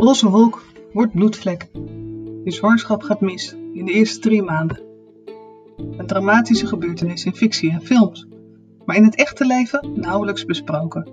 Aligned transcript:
Roze 0.00 0.28
wolk 0.28 0.62
wordt 0.92 1.12
bloedvlek. 1.12 1.68
Je 2.44 2.50
zwangerschap 2.50 3.02
gaat 3.02 3.20
mis 3.20 3.56
in 3.72 3.84
de 3.84 3.92
eerste 3.92 4.18
drie 4.18 4.42
maanden. 4.42 4.80
Een 5.96 6.06
dramatische 6.06 6.66
gebeurtenis 6.66 7.24
in 7.24 7.34
fictie 7.34 7.70
en 7.70 7.82
films, 7.82 8.26
maar 8.84 8.96
in 8.96 9.04
het 9.04 9.14
echte 9.14 9.46
leven 9.46 9.92
nauwelijks 9.94 10.44
besproken. 10.44 11.08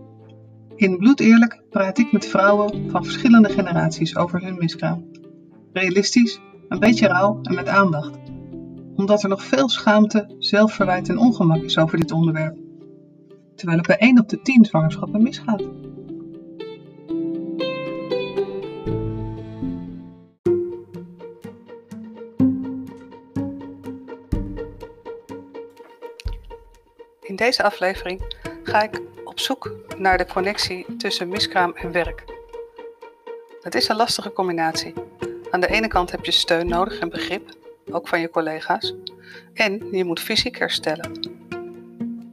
In 0.75 0.97
Bloedeerlijk 0.97 1.61
praat 1.69 1.97
ik 1.97 2.11
met 2.11 2.25
vrouwen 2.25 2.89
van 2.89 3.03
verschillende 3.03 3.49
generaties 3.49 4.17
over 4.17 4.41
hun 4.41 4.57
miskraam. 4.57 5.05
Realistisch, 5.73 6.39
een 6.67 6.79
beetje 6.79 7.07
rauw 7.07 7.39
en 7.41 7.55
met 7.55 7.67
aandacht. 7.67 8.17
Omdat 8.95 9.23
er 9.23 9.29
nog 9.29 9.43
veel 9.43 9.69
schaamte, 9.69 10.35
zelfverwijt 10.39 11.09
en 11.09 11.17
ongemak 11.17 11.63
is 11.63 11.77
over 11.77 11.97
dit 11.97 12.11
onderwerp. 12.11 12.57
Terwijl 13.55 13.77
het 13.77 13.87
bij 13.87 13.97
1 13.97 14.19
op 14.19 14.29
de 14.29 14.41
10 14.41 14.65
zwangerschappen 14.65 15.21
misgaat. 15.21 15.63
Deze 27.37 27.63
aflevering 27.63 28.35
ga 28.63 28.83
ik 28.83 29.01
op 29.23 29.39
zoek 29.39 29.71
naar 29.97 30.17
de 30.17 30.25
connectie 30.25 30.85
tussen 30.97 31.27
miskraam 31.27 31.73
en 31.75 31.91
werk. 31.91 32.23
Het 33.61 33.75
is 33.75 33.87
een 33.87 33.95
lastige 33.95 34.33
combinatie. 34.33 34.93
Aan 35.51 35.59
de 35.59 35.67
ene 35.67 35.87
kant 35.87 36.11
heb 36.11 36.25
je 36.25 36.31
steun 36.31 36.67
nodig 36.67 36.99
en 36.99 37.09
begrip, 37.09 37.49
ook 37.91 38.07
van 38.07 38.19
je 38.19 38.29
collega's, 38.29 38.93
en 39.53 39.87
je 39.91 40.03
moet 40.03 40.19
fysiek 40.19 40.57
herstellen. 40.59 41.35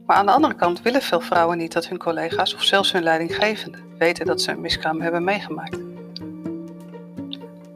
Maar 0.05 0.17
aan 0.17 0.25
de 0.25 0.31
andere 0.31 0.55
kant 0.55 0.81
willen 0.81 1.01
veel 1.01 1.21
vrouwen 1.21 1.57
niet 1.57 1.73
dat 1.73 1.87
hun 1.87 1.97
collega's 1.97 2.53
of 2.53 2.63
zelfs 2.63 2.91
hun 2.91 3.03
leidinggevende 3.03 3.77
weten 3.97 4.25
dat 4.25 4.41
ze 4.41 4.51
een 4.51 4.61
miskraam 4.61 5.01
hebben 5.01 5.23
meegemaakt. 5.23 5.77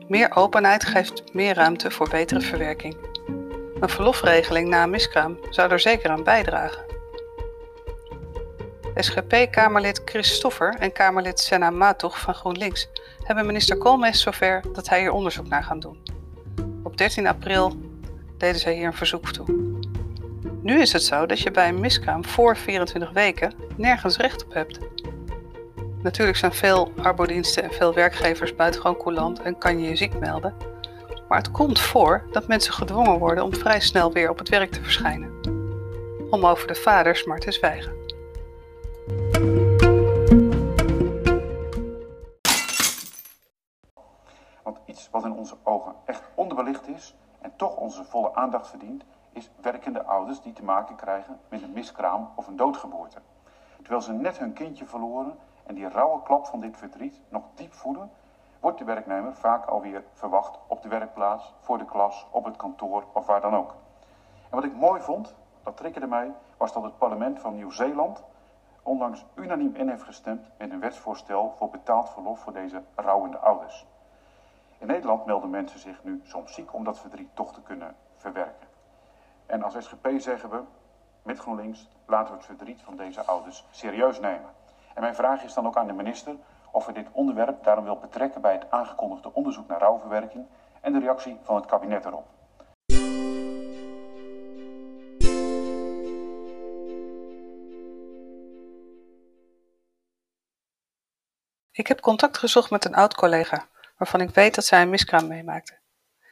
Meer 0.08 0.36
openheid 0.36 0.86
geeft 0.86 1.34
meer 1.34 1.54
ruimte 1.54 1.92
voor 1.92 2.10
betere 2.10 2.42
verwerking. 2.42 2.96
Een 3.80 3.90
verlofregeling 3.90 4.70
na 4.70 4.84
een 4.84 4.90
miskraam 4.90 5.38
zou 5.50 5.72
er 5.72 5.80
zeker 5.80 6.10
aan 6.10 6.24
bijdragen. 6.24 6.89
SGP-Kamerlid 9.00 10.02
Christoffer 10.06 10.76
en 10.80 10.92
Kamerlid 10.92 11.40
Senna 11.40 11.70
Matog 11.70 12.20
van 12.20 12.34
GroenLinks 12.34 12.88
hebben 13.24 13.46
minister 13.46 13.78
Koolmees 13.78 14.22
zover 14.22 14.62
dat 14.74 14.90
hij 14.90 15.00
hier 15.00 15.12
onderzoek 15.12 15.48
naar 15.48 15.64
gaat 15.64 15.82
doen. 15.82 15.98
Op 16.84 16.98
13 16.98 17.28
april 17.28 17.78
deden 18.38 18.60
zij 18.60 18.74
hier 18.74 18.86
een 18.86 18.94
verzoek 18.94 19.32
toe. 19.32 19.78
Nu 20.62 20.82
is 20.82 20.94
het 20.94 21.04
zo 21.04 21.26
dat 21.26 21.40
je 21.40 21.52
bij 21.52 21.68
een 21.68 21.80
miskraam 21.80 22.26
voor 22.26 22.58
24 22.58 23.12
weken 23.12 23.54
nergens 23.76 24.18
recht 24.18 24.46
op 24.46 24.54
hebt. 24.54 24.80
Natuurlijk 26.02 26.38
zijn 26.38 26.54
veel 26.54 26.92
arbodiensten 27.02 27.64
en 27.64 27.72
veel 27.72 27.94
werkgevers 27.94 28.56
buitengewoon 28.56 28.98
coulant 28.98 29.42
en 29.42 29.58
kan 29.58 29.80
je 29.80 29.90
je 29.90 29.96
ziek 29.96 30.20
melden. 30.20 30.54
Maar 31.28 31.38
het 31.38 31.52
komt 31.52 31.80
voor 31.80 32.24
dat 32.32 32.48
mensen 32.48 32.74
gedwongen 32.74 33.20
worden 33.20 33.44
om 33.44 33.56
vrij 33.56 33.80
snel 33.80 34.14
weer 34.14 34.30
op 34.30 34.38
het 34.38 34.50
werk 34.50 34.72
te 34.72 34.84
verschijnen. 34.84 35.32
Om 36.30 36.46
over 36.46 36.68
de 36.68 36.76
vaders 36.76 37.24
maar 37.24 37.40
te 37.40 37.52
zwijgen. 37.52 37.99
Want 44.64 44.80
iets 44.86 45.10
wat 45.10 45.26
in 45.26 45.32
onze 45.32 45.56
ogen 45.64 45.96
echt 46.06 46.24
onderbelicht 46.36 46.88
is 46.88 47.16
en 47.42 47.56
toch 47.56 47.76
onze 47.76 48.04
volle 48.04 48.36
aandacht 48.36 48.68
verdient, 48.68 49.04
is 49.32 49.52
werkende 49.62 50.04
ouders 50.04 50.42
die 50.42 50.54
te 50.54 50.64
maken 50.64 50.96
krijgen 50.96 51.40
met 51.50 51.62
een 51.62 51.74
miskraam 51.74 52.32
of 52.36 52.48
een 52.48 52.56
doodgeboorte. 52.56 53.22
Terwijl 53.78 54.02
ze 54.02 54.14
net 54.14 54.38
hun 54.38 54.54
kindje 54.54 54.86
verloren 54.86 55.38
en 55.66 55.76
die 55.76 55.90
rauwe 55.90 56.22
klap 56.24 56.46
van 56.46 56.60
dit 56.60 56.78
verdriet 56.78 57.22
nog 57.30 57.44
diep 57.56 57.74
voelen, 57.74 58.12
wordt 58.60 58.78
de 58.78 58.84
werknemer 58.84 59.36
vaak 59.36 59.66
alweer 59.66 60.04
verwacht 60.14 60.60
op 60.68 60.82
de 60.82 60.90
werkplaats, 60.90 61.54
voor 61.60 61.78
de 61.78 61.86
klas, 61.86 62.28
op 62.32 62.46
het 62.46 62.56
kantoor 62.56 63.04
of 63.14 63.26
waar 63.26 63.42
dan 63.42 63.56
ook. 63.56 63.76
En 64.50 64.56
wat 64.56 64.64
ik 64.64 64.76
mooi 64.76 65.02
vond, 65.02 65.36
dat 65.64 65.78
triggerde 65.78 66.08
mij, 66.08 66.34
was 66.58 66.74
dat 66.74 66.84
het 66.84 66.98
parlement 66.98 67.40
van 67.40 67.56
Nieuw-Zeeland 67.56 68.24
onlangs 68.90 69.26
unaniem 69.36 69.76
in 69.76 69.90
heeft 69.90 70.04
gestemd 70.04 70.48
met 70.58 70.72
een 70.72 70.80
wetsvoorstel 70.80 71.54
voor 71.58 71.70
betaald 71.70 72.10
verlof 72.10 72.40
voor 72.40 72.54
deze 72.54 72.82
rouwende 72.96 73.38
ouders. 73.38 73.86
In 74.78 74.88
Nederland 74.88 75.26
melden 75.26 75.50
mensen 75.50 75.80
zich 75.80 76.04
nu 76.04 76.22
soms 76.24 76.54
ziek 76.54 76.74
om 76.74 76.84
dat 76.84 77.00
verdriet 77.00 77.36
toch 77.36 77.54
te 77.54 77.62
kunnen 77.62 77.96
verwerken. 78.16 78.68
En 79.46 79.64
als 79.64 79.76
SGP 79.80 80.10
zeggen 80.18 80.50
we, 80.50 80.62
met 81.22 81.40
GroenLinks, 81.40 81.90
laten 82.06 82.32
we 82.32 82.38
het 82.38 82.46
verdriet 82.46 82.82
van 82.82 82.96
deze 82.96 83.26
ouders 83.26 83.66
serieus 83.72 84.20
nemen. 84.20 84.50
En 84.94 85.02
mijn 85.02 85.16
vraag 85.16 85.44
is 85.44 85.54
dan 85.54 85.68
ook 85.68 85.78
aan 85.78 85.88
de 85.88 85.94
minister 85.94 86.36
of 86.72 86.86
hij 86.86 86.94
dit 86.94 87.08
onderwerp 87.12 87.64
daarom 87.64 87.84
wil 87.84 87.98
betrekken 87.98 88.42
bij 88.42 88.54
het 88.54 88.72
aangekondigde 88.72 89.34
onderzoek 89.34 89.68
naar 89.68 89.80
rouwverwerking 89.80 90.46
en 90.82 90.94
de 90.94 91.00
reactie 91.00 91.40
van 91.42 91.56
het 91.56 91.66
kabinet 91.66 92.06
erop. 92.06 92.39
Ik 101.80 101.88
heb 101.88 102.02
contact 102.02 102.38
gezocht 102.38 102.70
met 102.70 102.86
een 102.86 102.96
oud-collega, 102.96 103.68
waarvan 103.98 104.22
ik 104.22 104.30
weet 104.30 104.56
dat 104.56 104.66
zij 104.66 104.82
een 104.82 104.90
miskraam 104.90 105.28
meemaakte. 105.28 105.78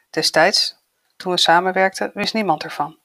Destijds, 0.10 0.78
toen 1.18 1.32
we 1.32 1.40
samenwerkten, 1.40 2.12
wist 2.14 2.34
niemand 2.34 2.64
ervan. 2.64 2.98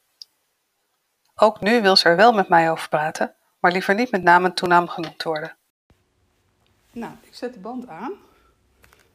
Ook 1.35 1.61
nu 1.61 1.81
wil 1.81 1.95
ze 1.95 2.09
er 2.09 2.15
wel 2.15 2.33
met 2.33 2.49
mij 2.49 2.71
over 2.71 2.89
praten, 2.89 3.35
maar 3.59 3.71
liever 3.71 3.95
niet 3.95 4.11
met 4.11 4.23
naam 4.23 4.45
en 4.45 4.53
toenaam 4.53 4.87
genoemd 4.87 5.23
worden. 5.23 5.55
Nou, 6.91 7.13
ik 7.21 7.35
zet 7.35 7.53
de 7.53 7.59
band 7.59 7.87
aan. 7.87 8.13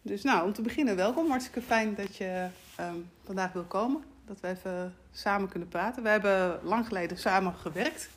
Dus 0.02 0.22
nou, 0.22 0.46
om 0.46 0.52
te 0.52 0.62
beginnen, 0.62 0.96
welkom. 0.96 1.30
Hartstikke 1.30 1.62
fijn 1.62 1.94
dat 1.94 2.16
je 2.16 2.48
ehm, 2.76 2.96
vandaag 3.24 3.52
wil 3.52 3.64
komen. 3.64 4.04
Dat 4.26 4.40
we 4.40 4.48
even 4.48 4.96
samen 5.12 5.48
kunnen 5.48 5.68
praten. 5.68 6.02
We 6.02 6.08
hebben 6.08 6.60
lang 6.62 6.86
geleden 6.86 7.18
samen 7.18 7.54
gewerkt. 7.54 8.08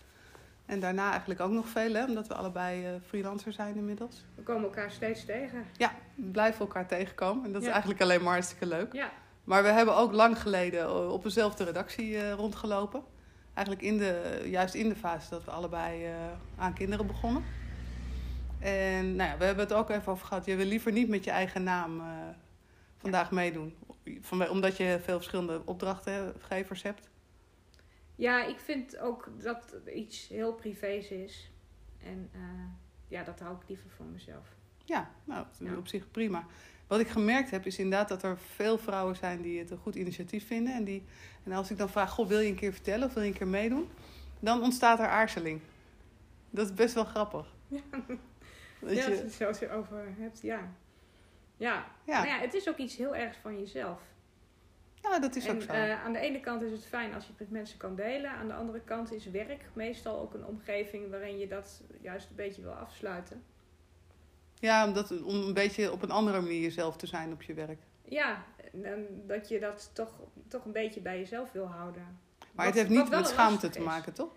En 0.71 0.79
daarna 0.79 1.09
eigenlijk 1.09 1.39
ook 1.39 1.51
nog 1.51 1.67
veel, 1.67 1.93
hè, 1.93 2.05
omdat 2.05 2.27
we 2.27 2.33
allebei 2.33 2.85
uh, 2.85 2.89
freelancer 3.07 3.53
zijn 3.53 3.75
inmiddels. 3.75 4.25
We 4.35 4.41
komen 4.41 4.63
elkaar 4.63 4.91
steeds 4.91 5.25
tegen. 5.25 5.65
Ja, 5.77 5.91
we 6.15 6.23
blijven 6.23 6.59
elkaar 6.59 6.87
tegenkomen. 6.87 7.45
En 7.45 7.51
dat 7.51 7.61
is 7.61 7.67
eigenlijk 7.67 8.01
alleen 8.01 8.23
maar 8.23 8.33
hartstikke 8.33 8.65
leuk. 8.65 8.93
Ja, 8.93 9.11
Maar 9.43 9.63
we 9.63 9.69
hebben 9.69 9.95
ook 9.95 10.11
lang 10.11 10.41
geleden 10.41 10.81
eh, 10.81 11.11
op 11.11 11.23
dezelfde 11.23 11.63
redactie 11.63 12.17
eh, 12.17 12.33
rondgelopen. 12.33 13.03
Eigenlijk 13.53 13.85
in 13.85 13.97
de, 13.97 14.41
juist 14.45 14.73
in 14.73 14.89
de 14.89 14.95
fase 14.95 15.29
dat 15.29 15.43
we 15.43 15.51
allebei 15.51 16.05
eh, 16.05 16.13
aan 16.57 16.73
kinderen 16.73 17.07
begonnen. 17.07 17.43
En 18.59 19.15
nou 19.15 19.29
ja, 19.29 19.37
we 19.37 19.45
hebben 19.45 19.63
het 19.63 19.73
ook 19.73 19.89
even 19.89 20.11
over 20.11 20.27
gehad. 20.27 20.45
Je 20.45 20.55
wil 20.55 20.65
liever 20.65 20.91
niet 20.91 21.07
met 21.07 21.23
je 21.23 21.31
eigen 21.31 21.63
naam 21.63 21.99
eh, 21.99 22.05
vandaag 22.97 23.31
meedoen. 23.31 23.75
Van, 24.21 24.49
omdat 24.49 24.77
je 24.77 24.99
veel 25.03 25.15
verschillende 25.15 25.61
opdrachtgevers 25.65 26.81
hebt. 26.83 27.09
Ja 28.15 28.43
ik 28.45 28.59
vind 28.59 28.97
ook 28.97 29.29
dat 29.37 29.71
het 29.71 29.87
iets 29.95 30.27
heel 30.27 30.53
privés 30.53 31.09
is. 31.09 31.51
En 32.03 32.29
eh, 32.33 32.39
ja, 33.07 33.23
dat 33.23 33.39
hou 33.39 33.55
ik 33.55 33.67
liever 33.67 33.89
voor 33.89 34.05
mezelf. 34.05 34.47
Ja, 34.85 35.11
nou, 35.23 35.45
Ja. 35.59 35.75
op 35.77 35.87
zich 35.87 36.11
prima. 36.11 36.45
Wat 36.87 36.99
ik 36.99 37.07
gemerkt 37.07 37.51
heb, 37.51 37.65
is 37.65 37.77
inderdaad 37.77 38.07
dat 38.09 38.23
er 38.23 38.37
veel 38.37 38.77
vrouwen 38.77 39.15
zijn 39.15 39.41
die 39.41 39.59
het 39.59 39.71
een 39.71 39.77
goed 39.77 39.95
initiatief 39.95 40.47
vinden. 40.47 40.73
En, 40.73 40.83
die, 40.83 41.03
en 41.43 41.51
als 41.51 41.71
ik 41.71 41.77
dan 41.77 41.89
vraag, 41.89 42.11
goh, 42.11 42.27
wil 42.27 42.39
je 42.39 42.49
een 42.49 42.55
keer 42.55 42.73
vertellen 42.73 43.07
of 43.07 43.13
wil 43.13 43.23
je 43.23 43.29
een 43.29 43.37
keer 43.37 43.47
meedoen? 43.47 43.89
Dan 44.39 44.61
ontstaat 44.63 44.99
er 44.99 45.07
aarzeling. 45.07 45.61
Dat 46.49 46.65
is 46.69 46.73
best 46.73 46.93
wel 46.93 47.05
grappig. 47.05 47.53
Dat 48.81 48.89
ja, 48.89 48.95
je- 48.95 49.05
als 49.05 49.17
je 49.17 49.23
het 49.23 49.33
zo 49.33 49.53
zo 49.53 49.71
over 49.71 50.13
hebt, 50.17 50.41
ja. 50.41 50.73
Ja. 51.57 51.85
Ja. 52.05 52.17
Maar 52.17 52.27
ja, 52.27 52.39
het 52.39 52.53
is 52.53 52.69
ook 52.69 52.77
iets 52.77 52.95
heel 52.97 53.15
ergs 53.15 53.37
van 53.37 53.59
jezelf. 53.59 54.01
Ja, 55.03 55.19
dat 55.19 55.35
is 55.35 55.45
en 55.45 55.55
ook 55.55 55.61
zo. 55.61 55.71
eh, 55.71 56.03
aan 56.05 56.13
de 56.13 56.19
ene 56.19 56.39
kant 56.39 56.61
is 56.61 56.71
het 56.71 56.85
fijn 56.85 57.13
als 57.13 57.23
je 57.23 57.29
het 57.29 57.39
met 57.39 57.51
mensen 57.51 57.77
kan 57.77 57.95
delen. 57.95 58.31
Aan 58.31 58.47
de 58.47 58.53
andere 58.53 58.79
kant 58.81 59.11
is 59.13 59.25
werk 59.25 59.69
meestal 59.73 60.19
ook 60.19 60.33
een 60.33 60.45
omgeving 60.45 61.09
waarin 61.09 61.37
je 61.39 61.47
dat 61.47 61.81
juist 62.01 62.29
een 62.29 62.35
beetje 62.35 62.61
wil 62.61 62.71
afsluiten. 62.73 63.43
ja, 64.59 64.87
omdat, 64.87 65.21
om 65.23 65.35
een 65.35 65.53
beetje 65.53 65.91
op 65.91 66.01
een 66.01 66.11
andere 66.11 66.41
manier 66.41 66.61
jezelf 66.61 66.95
te 66.97 67.07
zijn 67.07 67.31
op 67.31 67.41
je 67.41 67.53
werk. 67.53 67.79
Ja, 68.05 68.45
en, 68.83 69.23
dat 69.27 69.47
je 69.49 69.59
dat 69.59 69.89
toch, 69.93 70.19
toch 70.47 70.65
een 70.65 70.71
beetje 70.71 70.99
bij 71.01 71.19
jezelf 71.19 71.51
wil 71.51 71.65
houden. 71.65 72.19
Maar 72.39 72.65
Wat- 72.65 72.65
het 72.65 72.75
heeft 72.75 72.89
niet 73.01 73.09
met 73.09 73.27
schaamte 73.27 73.69
te 73.69 73.81
maken, 73.81 74.13
toch? 74.13 74.29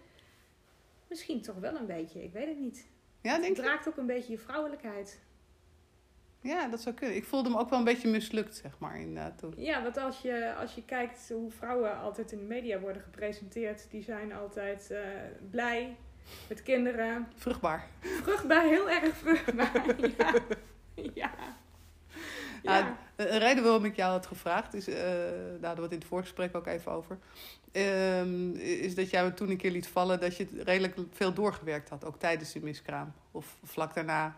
Misschien 1.08 1.40
toch 1.43 1.56
wel 1.56 1.75
een 1.76 1.87
beetje, 1.87 2.22
ik 2.25 2.32
weet 2.32 2.46
het 2.46 2.58
niet. 2.58 2.87
Ja, 3.20 3.38
denk 3.38 3.56
het 3.56 3.67
raakt 3.67 3.88
ook 3.88 3.96
een 3.96 4.06
beetje 4.06 4.32
je 4.32 4.38
vrouwelijkheid. 4.38 5.20
Ja, 6.44 6.69
dat 6.69 6.81
zou 6.81 6.94
kunnen. 6.94 7.17
Ik 7.17 7.25
voelde 7.25 7.50
me 7.50 7.58
ook 7.58 7.70
wel 7.70 7.79
een 7.79 7.85
beetje 7.85 8.08
mislukt, 8.08 8.56
zeg 8.56 8.79
maar, 8.79 9.00
inderdaad, 9.00 9.38
toen. 9.38 9.55
Ja, 9.56 9.82
want 9.82 9.96
als 9.96 10.20
je, 10.20 10.55
als 10.55 10.75
je 10.75 10.85
kijkt 10.85 11.29
hoe 11.29 11.50
vrouwen 11.50 11.99
altijd 11.99 12.32
in 12.32 12.38
de 12.38 12.44
media 12.44 12.79
worden 12.79 13.02
gepresenteerd, 13.02 13.87
die 13.91 14.02
zijn 14.02 14.32
altijd 14.32 14.91
eh, 14.91 14.99
blij 15.50 15.96
met 16.49 16.62
kinderen. 16.62 17.29
Vruchtbaar. 17.35 17.88
Vruchtbaar, 18.00 18.64
heel 18.64 18.91
erg 18.91 19.17
vruchtbaar. 19.17 19.85
ja. 20.17 20.35
ja. 21.14 21.31
Ja. 22.62 22.96
Een 23.17 23.38
reden 23.38 23.62
waarom 23.64 23.85
ik 23.85 23.96
jou 23.96 24.11
had 24.11 24.26
gevraagd, 24.26 24.75
is, 24.75 24.88
eh 24.88 24.94
daar 25.61 25.67
hadden 25.67 25.76
we 25.76 25.82
het 25.82 25.93
in 25.93 25.99
het 25.99 26.06
voorgesprek 26.06 26.56
ook 26.56 26.67
even 26.67 26.93
over, 26.93 27.19
ehm, 27.73 28.50
is 28.55 28.94
dat 28.94 29.11
jij 29.11 29.25
me 29.25 29.35
toen 29.35 29.50
een 29.50 29.56
keer 29.56 29.70
liet 29.70 29.88
vallen 29.88 30.20
dat 30.20 30.37
je 30.37 30.49
redelijk 30.64 30.96
veel 31.11 31.32
doorgewerkt 31.32 31.88
had, 31.88 32.05
ook 32.05 32.19
tijdens 32.19 32.52
de 32.52 32.61
miskraam 32.61 33.12
of 33.31 33.56
vlak 33.62 33.94
daarna. 33.94 34.37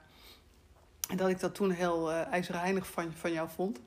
En 1.08 1.16
dat 1.16 1.28
ik 1.28 1.40
dat 1.40 1.54
toen 1.54 1.70
heel 1.70 2.10
uh, 2.10 2.26
ijzerheinig 2.32 2.86
van, 2.86 3.12
van 3.12 3.32
jou 3.32 3.48
vond. 3.48 3.80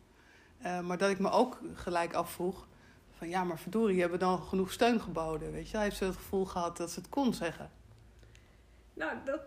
Uh, 0.63 0.79
maar 0.79 0.97
dat 0.97 1.09
ik 1.09 1.19
me 1.19 1.29
ook 1.29 1.59
gelijk 1.73 2.13
afvroeg: 2.13 2.67
van 3.17 3.29
ja, 3.29 3.43
maar 3.43 3.59
verdorie, 3.59 4.01
hebben 4.01 4.19
dan 4.19 4.41
genoeg 4.41 4.71
steun 4.71 5.01
geboden. 5.01 5.51
Weet 5.51 5.69
je, 5.69 5.77
heeft 5.77 5.97
ze 5.97 6.05
het 6.05 6.15
gevoel 6.15 6.45
gehad 6.45 6.77
dat 6.77 6.91
ze 6.91 6.99
het 6.99 7.09
kon 7.09 7.33
zeggen. 7.33 7.71
Nou, 8.93 9.17
dat, 9.25 9.41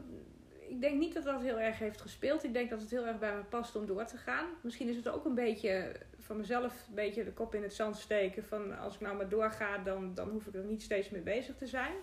ik 0.69 0.81
denk 0.81 0.99
niet 0.99 1.15
dat 1.15 1.25
dat 1.25 1.41
heel 1.41 1.61
erg 1.61 1.79
heeft 1.79 2.01
gespeeld. 2.01 2.45
Ik 2.45 2.53
denk 2.53 2.71
dat 2.71 2.81
het 2.81 2.91
heel 2.91 3.07
erg 3.07 3.19
bij 3.19 3.35
me 3.35 3.43
past 3.43 3.77
om 3.77 3.87
door 3.87 4.05
te 4.05 4.17
gaan. 4.17 4.47
Misschien 4.61 4.89
is 4.89 4.97
het 4.97 5.09
ook 5.09 5.25
een 5.25 5.35
beetje 5.35 5.93
van 6.19 6.37
mezelf 6.37 6.85
een 6.89 6.95
beetje 6.95 7.25
de 7.25 7.33
kop 7.33 7.55
in 7.55 7.63
het 7.63 7.75
zand 7.75 7.97
steken. 7.97 8.45
Van 8.45 8.79
als 8.79 8.95
ik 8.95 9.01
nou 9.01 9.17
maar 9.17 9.29
doorga, 9.29 9.79
dan, 9.79 10.15
dan 10.15 10.29
hoef 10.29 10.47
ik 10.47 10.55
er 10.55 10.65
niet 10.65 10.83
steeds 10.83 11.11
mee 11.11 11.23
bezig 11.23 11.57
te 11.57 11.67
zijn. 11.67 11.95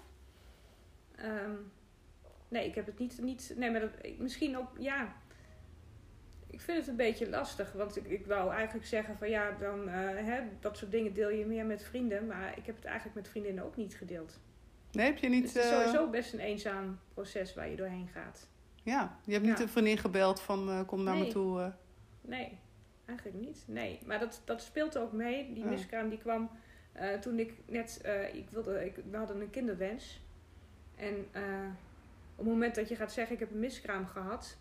Um, 1.25 1.71
nee, 2.47 2.67
ik 2.67 2.75
heb 2.75 2.85
het 2.85 2.99
niet. 2.99 3.21
niet 3.21 3.53
nee, 3.55 3.71
maar 3.71 3.91
misschien 4.17 4.57
ook, 4.57 4.69
ja. 4.77 5.15
Ik 6.49 6.61
vind 6.61 6.77
het 6.77 6.87
een 6.87 6.95
beetje 6.95 7.29
lastig. 7.29 7.71
Want 7.71 7.97
ik, 7.97 8.05
ik 8.05 8.25
wou 8.25 8.53
eigenlijk 8.53 8.87
zeggen 8.87 9.17
van 9.17 9.29
ja, 9.29 9.51
dan 9.59 9.87
uh, 9.87 9.93
hè, 10.15 10.41
dat 10.59 10.77
soort 10.77 10.91
dingen 10.91 11.13
deel 11.13 11.29
je 11.29 11.45
meer 11.45 11.65
met 11.65 11.83
vrienden. 11.83 12.27
Maar 12.27 12.57
ik 12.57 12.65
heb 12.65 12.75
het 12.75 12.85
eigenlijk 12.85 13.15
met 13.15 13.27
vriendinnen 13.27 13.63
ook 13.63 13.75
niet 13.75 13.95
gedeeld. 13.95 14.39
Nee, 14.91 15.05
heb 15.05 15.17
je 15.17 15.29
niet. 15.29 15.41
Dus 15.41 15.53
het 15.53 15.63
is 15.63 15.69
sowieso 15.69 16.09
best 16.09 16.33
een 16.33 16.39
eenzaam 16.39 16.99
proces 17.13 17.53
waar 17.53 17.69
je 17.69 17.75
doorheen 17.75 18.09
gaat. 18.13 18.47
Ja, 18.83 19.17
je 19.23 19.33
hebt 19.33 19.45
niet 19.45 19.57
ja. 19.57 19.63
een 19.63 19.69
vriendin 19.69 19.97
gebeld 19.97 20.41
van 20.41 20.69
uh, 20.69 20.79
kom 20.85 21.03
naar 21.03 21.15
nee. 21.15 21.23
me 21.23 21.31
toe. 21.31 21.59
Uh. 21.59 21.67
Nee, 22.21 22.59
eigenlijk 23.05 23.39
niet. 23.39 23.63
Nee, 23.67 23.99
maar 24.05 24.19
dat, 24.19 24.41
dat 24.45 24.61
speelt 24.61 24.97
ook 24.97 25.11
mee. 25.11 25.53
Die 25.53 25.65
miskraam 25.65 26.09
die 26.09 26.17
kwam 26.17 26.49
uh, 27.01 27.13
toen 27.13 27.39
ik 27.39 27.53
net, 27.65 28.01
ik 28.33 28.49
wilde, 28.49 28.85
ik, 28.85 28.95
we 29.11 29.17
hadden 29.17 29.41
een 29.41 29.49
kinderwens. 29.49 30.21
En 30.95 31.15
op 32.35 32.45
het 32.45 32.53
moment 32.53 32.75
dat 32.75 32.89
je 32.89 32.95
gaat 32.95 33.11
zeggen 33.11 33.33
ik 33.33 33.39
heb 33.39 33.51
een 33.51 33.59
miskraam 33.59 34.05
gehad, 34.05 34.57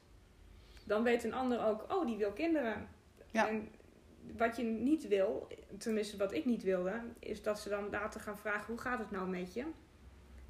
dan 0.88 1.02
weet 1.02 1.24
een 1.24 1.34
ander 1.34 1.64
ook, 1.64 1.92
oh 1.92 2.06
die 2.06 2.16
wil 2.16 2.32
kinderen. 2.32 2.88
Ja. 3.30 3.48
En 3.48 3.68
wat 4.36 4.56
je 4.56 4.62
niet 4.62 5.08
wil, 5.08 5.48
tenminste 5.78 6.16
wat 6.16 6.32
ik 6.32 6.44
niet 6.44 6.62
wilde, 6.62 7.00
is 7.18 7.42
dat 7.42 7.60
ze 7.60 7.68
dan 7.68 7.90
later 7.90 8.20
gaan 8.20 8.38
vragen 8.38 8.66
hoe 8.66 8.78
gaat 8.78 8.98
het 8.98 9.10
nou 9.10 9.28
met 9.28 9.54
je? 9.54 9.64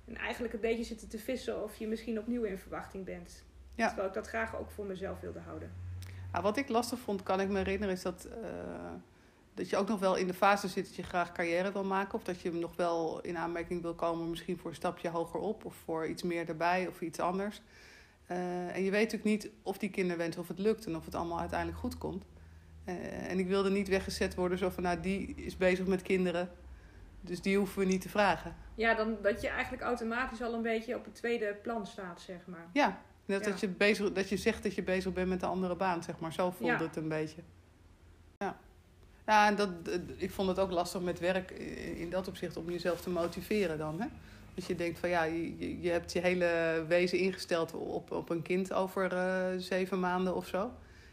En 0.04 0.16
eigenlijk 0.16 0.54
een 0.54 0.60
beetje 0.60 0.84
zitten 0.84 1.08
te 1.08 1.18
vissen 1.18 1.62
of 1.62 1.76
je 1.76 1.86
misschien 1.86 2.18
opnieuw 2.18 2.42
in 2.42 2.58
verwachting 2.58 3.04
bent. 3.04 3.44
Ja. 3.74 3.86
Terwijl 3.86 4.08
ik 4.08 4.14
dat 4.14 4.28
graag 4.28 4.56
ook 4.56 4.70
voor 4.70 4.84
mezelf 4.84 5.20
wilde 5.20 5.38
houden. 5.38 5.72
Nou, 6.32 6.44
wat 6.44 6.56
ik 6.56 6.68
lastig 6.68 6.98
vond, 6.98 7.22
kan 7.22 7.40
ik 7.40 7.48
me 7.48 7.56
herinneren, 7.56 7.94
is 7.94 8.02
dat, 8.02 8.28
uh, 8.42 8.48
dat 9.54 9.70
je 9.70 9.76
ook 9.76 9.88
nog 9.88 10.00
wel 10.00 10.16
in 10.16 10.26
de 10.26 10.34
fase 10.34 10.68
zit 10.68 10.86
dat 10.86 10.94
je 10.94 11.02
graag 11.02 11.32
carrière 11.32 11.72
wil 11.72 11.84
maken. 11.84 12.14
Of 12.14 12.24
dat 12.24 12.40
je 12.40 12.52
nog 12.52 12.76
wel 12.76 13.20
in 13.20 13.36
aanmerking 13.36 13.82
wil 13.82 13.94
komen, 13.94 14.30
misschien 14.30 14.58
voor 14.58 14.70
een 14.70 14.76
stapje 14.76 15.08
hoger 15.08 15.40
op 15.40 15.64
of 15.64 15.74
voor 15.74 16.06
iets 16.06 16.22
meer 16.22 16.48
erbij 16.48 16.86
of 16.86 17.00
iets 17.00 17.20
anders. 17.20 17.62
Uh, 18.30 18.76
en 18.76 18.84
je 18.84 18.90
weet 18.90 19.12
natuurlijk 19.12 19.24
niet 19.24 19.50
of 19.62 19.78
die 19.78 19.90
kinderwens 19.90 20.36
of 20.36 20.48
het 20.48 20.58
lukt 20.58 20.86
en 20.86 20.96
of 20.96 21.04
het 21.04 21.14
allemaal 21.14 21.40
uiteindelijk 21.40 21.78
goed 21.78 21.98
komt. 21.98 22.24
Uh, 22.84 23.30
en 23.30 23.38
ik 23.38 23.46
wilde 23.46 23.70
niet 23.70 23.88
weggezet 23.88 24.34
worden 24.34 24.58
zo 24.58 24.70
van, 24.70 24.82
nou 24.82 25.00
die 25.00 25.34
is 25.34 25.56
bezig 25.56 25.86
met 25.86 26.02
kinderen, 26.02 26.50
dus 27.20 27.40
die 27.40 27.56
hoeven 27.56 27.78
we 27.78 27.84
niet 27.84 28.00
te 28.00 28.08
vragen. 28.08 28.54
Ja, 28.74 28.94
dan 28.94 29.16
dat 29.22 29.40
je 29.40 29.48
eigenlijk 29.48 29.82
automatisch 29.82 30.42
al 30.42 30.54
een 30.54 30.62
beetje 30.62 30.96
op 30.96 31.04
het 31.04 31.14
tweede 31.14 31.56
plan 31.62 31.86
staat, 31.86 32.20
zeg 32.20 32.46
maar. 32.46 32.66
Ja, 32.72 33.00
net 33.24 33.44
ja. 33.44 33.50
dat, 33.50 33.60
je 33.60 33.68
bezig, 33.68 34.12
dat 34.12 34.28
je 34.28 34.36
zegt 34.36 34.62
dat 34.62 34.74
je 34.74 34.82
bezig 34.82 35.12
bent 35.12 35.28
met 35.28 35.42
een 35.42 35.48
andere 35.48 35.76
baan, 35.76 36.02
zeg 36.02 36.18
maar. 36.18 36.32
Zo 36.32 36.50
voelde 36.50 36.72
ja. 36.72 36.82
het 36.82 36.96
een 36.96 37.08
beetje. 37.08 37.42
Ja. 38.38 38.56
Ja, 39.26 39.46
en 39.46 39.56
dat, 39.56 39.70
ik 40.16 40.30
vond 40.30 40.48
het 40.48 40.58
ook 40.58 40.70
lastig 40.70 41.00
met 41.00 41.18
werk 41.18 41.50
in 41.96 42.10
dat 42.10 42.28
opzicht 42.28 42.56
om 42.56 42.70
jezelf 42.70 43.00
te 43.00 43.10
motiveren 43.10 43.78
dan. 43.78 44.00
Hè? 44.00 44.06
Dat 44.58 44.66
je 44.66 44.74
denkt 44.74 44.98
van 44.98 45.08
ja, 45.08 45.22
je, 45.22 45.80
je 45.80 45.90
hebt 45.90 46.12
je 46.12 46.20
hele 46.20 46.84
wezen 46.88 47.18
ingesteld 47.18 47.72
op, 47.72 48.10
op 48.10 48.30
een 48.30 48.42
kind 48.42 48.72
over 48.72 49.12
uh, 49.12 49.46
zeven 49.56 50.00
maanden 50.00 50.34
of 50.34 50.46
zo. 50.46 50.70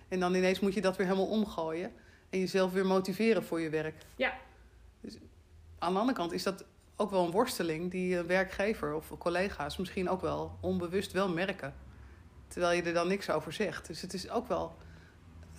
En 0.07 0.19
dan 0.19 0.35
ineens 0.35 0.59
moet 0.59 0.73
je 0.73 0.81
dat 0.81 0.97
weer 0.97 1.05
helemaal 1.05 1.27
omgooien. 1.27 1.91
En 2.29 2.39
jezelf 2.39 2.71
weer 2.71 2.85
motiveren 2.85 3.43
voor 3.43 3.59
je 3.59 3.69
werk. 3.69 3.95
Ja. 4.15 4.33
Dus 5.01 5.17
aan 5.79 5.93
de 5.93 5.99
andere 5.99 6.17
kant 6.17 6.31
is 6.31 6.43
dat 6.43 6.65
ook 6.95 7.11
wel 7.11 7.25
een 7.25 7.31
worsteling 7.31 7.91
die 7.91 8.17
een 8.17 8.27
werkgever 8.27 8.93
of 8.93 9.17
collega's 9.17 9.77
misschien 9.77 10.09
ook 10.09 10.21
wel 10.21 10.57
onbewust 10.61 11.11
wel 11.11 11.29
merken. 11.29 11.73
Terwijl 12.47 12.75
je 12.75 12.83
er 12.83 12.93
dan 12.93 13.07
niks 13.07 13.29
over 13.29 13.53
zegt. 13.53 13.87
Dus 13.87 14.01
het 14.01 14.13
is 14.13 14.29
ook 14.29 14.47
wel. 14.47 14.75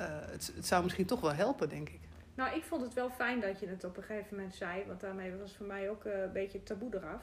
Uh, 0.01 0.07
het, 0.09 0.53
het, 0.57 0.67
zou 0.67 0.83
misschien 0.83 1.07
toch 1.07 1.21
wel 1.21 1.35
helpen, 1.35 1.69
denk 1.69 1.89
ik. 1.89 2.01
Nou, 2.35 2.57
ik 2.57 2.65
vond 2.65 2.83
het 2.83 2.95
wel 2.95 3.11
fijn 3.11 3.41
dat 3.41 3.61
je 3.61 3.69
het 3.69 3.85
op 3.85 3.97
een 3.97 4.03
gegeven 4.03 4.37
moment 4.37 4.55
zei. 4.55 4.85
Want 4.87 5.01
daarmee 5.01 5.37
was 5.37 5.57
voor 5.57 5.67
mij 5.67 5.91
ook 5.91 6.05
uh, 6.05 6.23
een 6.23 6.33
beetje 6.33 6.59
het 6.59 6.67
taboe 6.67 6.95
eraf. 6.95 7.23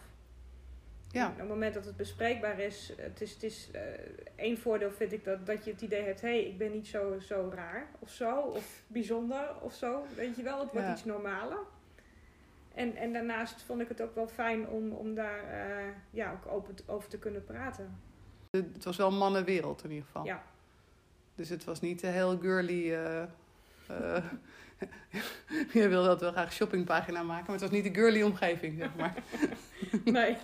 Ja. 1.14 1.28
Op 1.30 1.38
het 1.38 1.48
moment 1.48 1.74
dat 1.74 1.86
het 1.86 1.98
bespreekbaar 1.98 2.60
is, 2.60 2.94
het 2.98 3.22
is, 3.22 3.34
het 3.34 3.44
is 3.44 3.70
uh, 3.76 3.82
één 4.36 4.58
voordeel 4.58 4.92
vind 4.92 5.12
ik 5.12 5.24
dat, 5.24 5.46
dat 5.46 5.66
je 5.66 5.72
het 5.72 5.82
idee 5.82 6.04
hebt, 6.04 6.22
hé, 6.22 6.28
hey, 6.28 6.44
ik 6.46 6.58
ben 6.58 6.72
niet 6.72 6.88
zo, 6.88 7.20
zo 7.20 7.52
raar 7.56 7.88
of 8.00 8.10
zo, 8.10 8.40
of 8.40 8.82
bijzonder 8.88 9.50
of 9.62 9.74
zo. 9.74 10.06
Weet 10.16 10.36
je 10.36 10.44
wel, 10.44 10.60
het 10.60 10.72
wordt 10.72 10.88
Ja. 10.88 10.94
iets 10.94 11.06
normaler. 11.06 11.58
En, 12.74 12.96
en 12.96 13.14
daarnaast 13.14 13.62
vond 13.62 13.82
ik 13.82 13.88
het 13.88 14.02
ook 14.02 14.16
wel 14.16 14.28
fijn 14.28 14.68
om, 14.68 14.92
om 14.92 15.16
daar 15.16 15.44
uh, 15.44 15.86
ja, 16.10 16.32
ook 16.32 16.52
open 16.52 16.76
over 16.86 17.10
te 17.10 17.20
kunnen 17.20 17.44
praten. 17.44 18.00
Het 18.52 18.84
was 18.84 18.98
wel 18.98 19.08
een 19.08 19.18
mannenwereld 19.18 19.84
in 19.84 19.90
ieder 19.90 20.06
geval. 20.06 20.26
Ja. 20.26 20.44
Dus 21.36 21.50
het 21.50 21.64
was 21.64 21.82
niet 21.82 22.02
heel 22.02 22.38
girly. 22.38 22.92
Uh, 22.92 23.24
je 25.74 25.88
wilde 25.88 26.08
dat 26.08 26.22
wel 26.22 26.32
graag 26.32 26.54
shoppingpagina 26.54 27.24
maken, 27.24 27.44
maar 27.46 27.52
het 27.60 27.62
was 27.70 27.72
niet 27.82 27.84
de 27.94 28.00
girly 28.02 28.22
omgeving, 28.22 28.78
zeg 28.78 28.96
maar. 28.96 29.14
Nee. 30.04 30.38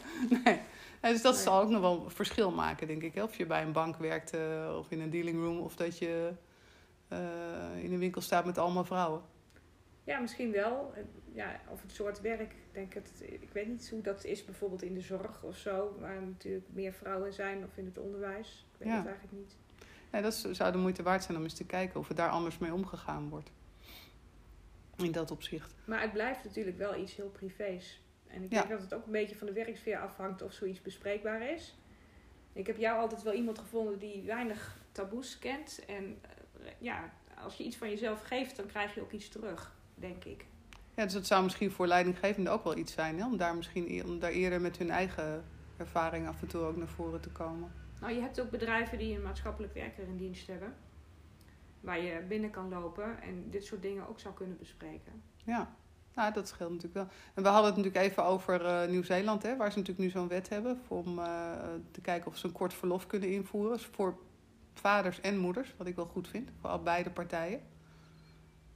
nee. 0.44 0.62
En 1.00 1.12
dus 1.12 1.22
dat 1.22 1.34
Nee. 1.34 1.42
zal 1.44 1.62
ook 1.62 1.70
nog 1.70 1.82
wel 1.82 2.10
verschil 2.10 2.52
maken, 2.52 2.88
denk 2.88 3.02
ik. 3.02 3.16
Of 3.16 3.36
je 3.38 3.46
bij 3.46 3.62
een 3.62 3.72
bank 3.72 3.96
werkt 3.98 4.36
uh, 4.36 4.76
of 4.78 4.92
in 4.92 5.00
een 5.02 5.10
dealing 5.10 5.38
room, 5.44 5.60
of 5.60 5.76
dat 5.76 5.98
je 5.98 6.32
uh, 7.14 7.20
in 7.84 7.94
een 7.94 8.00
winkel 8.00 8.22
staat 8.22 8.46
met 8.46 8.58
allemaal 8.58 8.84
vrouwen. 8.86 9.22
Ja, 10.04 10.20
misschien 10.20 10.52
wel. 10.52 10.94
Ja, 11.34 11.60
of 11.68 11.82
het 11.82 11.92
soort 11.92 12.22
werk. 12.22 12.42
Ik, 12.42 12.56
denk 12.72 12.94
het, 12.94 13.12
ik 13.22 13.50
weet 13.54 13.68
niet 13.68 13.90
hoe 13.90 14.02
dat 14.02 14.24
is 14.24 14.46
bijvoorbeeld 14.46 14.82
in 14.84 14.94
de 14.94 15.02
zorg 15.02 15.44
of 15.44 15.58
zo. 15.58 15.96
Waar 16.00 16.22
natuurlijk 16.22 16.66
meer 16.74 16.94
vrouwen 16.94 17.34
zijn 17.34 17.64
of 17.64 17.78
in 17.78 17.86
het 17.86 17.98
onderwijs. 17.98 18.66
Ik 18.74 18.78
weet 18.80 18.88
Ja. 18.88 18.98
het 18.98 19.06
eigenlijk 19.08 19.38
niet. 19.38 19.56
Dat 20.24 20.56
zou 20.56 20.72
de 20.72 20.78
moeite 20.78 21.04
waard 21.04 21.24
zijn 21.24 21.38
om 21.38 21.44
eens 21.44 21.54
te 21.54 21.66
kijken 21.66 22.00
of 22.00 22.10
er 22.10 22.16
daar 22.16 22.30
anders 22.30 22.58
mee 22.58 22.74
omgegaan 22.74 23.30
wordt. 23.30 23.52
In 25.04 25.12
dat 25.12 25.32
opzicht. 25.32 25.76
Maar 25.86 26.02
het 26.02 26.14
blijft 26.14 26.44
natuurlijk 26.44 26.78
wel 26.78 26.96
iets 26.96 27.16
heel 27.16 27.30
privés. 27.30 28.02
En 28.28 28.44
ik 28.44 28.52
Ja. 28.52 28.58
denk 28.60 28.72
dat 28.72 28.82
het 28.82 28.94
ook 28.94 29.06
een 29.06 29.12
beetje 29.12 29.36
van 29.36 29.48
de 29.48 29.54
werksfeer 29.54 29.98
afhangt 30.00 30.42
of 30.42 30.54
zoiets 30.54 30.82
bespreekbaar 30.82 31.52
is. 31.52 31.78
Ik 32.54 32.68
heb 32.68 32.78
jou 32.78 33.00
altijd 33.00 33.24
wel 33.24 33.34
iemand 33.34 33.60
gevonden 33.60 34.00
die 34.00 34.24
weinig 34.24 34.78
taboes 34.92 35.40
kent. 35.40 35.86
En 35.88 36.20
eh, 36.22 36.72
ja, 36.78 37.14
als 37.44 37.56
je 37.56 37.64
iets 37.64 37.76
van 37.78 37.90
jezelf 37.90 38.22
geeft, 38.22 38.56
dan 38.56 38.66
krijg 38.66 38.96
je 38.96 39.02
ook 39.02 39.12
iets 39.12 39.30
terug, 39.30 39.76
denk 39.96 40.24
ik. 40.24 40.46
Ja, 40.96 41.04
dus 41.04 41.14
dat 41.14 41.26
zou 41.28 41.44
misschien 41.44 41.72
voor 41.72 41.88
leidinggevenden 41.88 42.54
ook 42.54 42.64
wel 42.64 42.78
iets 42.78 42.94
zijn. 42.94 43.20
Hè? 43.20 43.26
Om 43.26 43.38
daar 43.38 43.56
misschien 43.56 43.86
e- 43.90 44.02
om 44.04 44.20
daar 44.20 44.32
eerder 44.32 44.62
met 44.62 44.78
hun 44.78 44.90
eigen 44.90 45.44
ervaring 45.78 46.28
af 46.28 46.42
en 46.42 46.48
toe 46.48 46.62
ook 46.62 46.76
naar 46.78 46.88
voren 46.88 47.22
te 47.22 47.30
komen. 47.30 47.72
Nou, 48.02 48.14
je 48.14 48.22
hebt 48.22 48.42
ook 48.42 48.50
bedrijven 48.50 48.98
die 48.98 49.16
een 49.16 49.22
maatschappelijk 49.22 49.74
werker 49.74 50.04
in 50.04 50.18
dienst 50.18 50.48
hebben. 50.48 50.74
Waar 51.80 52.02
je 52.02 52.22
binnen 52.28 52.50
kan 52.50 52.70
lopen 52.70 53.22
en 53.22 53.50
dit 53.50 53.66
soort 53.66 53.82
dingen 53.82 54.08
ook 54.08 54.20
zou 54.20 54.34
kunnen 54.34 54.58
bespreken. 54.58 55.24
Ja, 55.46 55.76
nou, 56.20 56.34
dat 56.34 56.48
scheelt 56.48 56.70
natuurlijk 56.70 56.94
wel. 56.94 57.08
En 57.34 57.44
we 57.44 57.50
hadden 57.50 57.74
het 57.74 57.84
natuurlijk 57.84 58.06
even 58.06 58.24
over 58.24 58.66
eh, 58.66 58.90
Nieuw-Zeeland, 58.90 59.44
hè, 59.44 59.58
waar 59.58 59.72
ze 59.72 59.78
natuurlijk 59.78 60.06
nu 60.06 60.12
zo'n 60.12 60.28
wet 60.28 60.50
hebben. 60.50 60.82
Om 60.88 61.20
eh, 61.20 61.52
te 61.92 62.02
kijken 62.02 62.32
of 62.32 62.38
ze 62.38 62.48
een 62.48 62.54
kort 62.54 62.74
verlof 62.74 63.08
kunnen 63.08 63.30
invoeren. 63.32 63.80
Voor 63.80 64.18
vaders 64.74 65.22
en 65.22 65.38
moeders, 65.38 65.74
wat 65.78 65.88
ik 65.88 65.96
wel 65.96 66.06
goed 66.06 66.28
vind. 66.28 66.50
Voor 66.60 66.70
al 66.70 66.84
beide 66.84 67.10
partijen. 67.10 67.62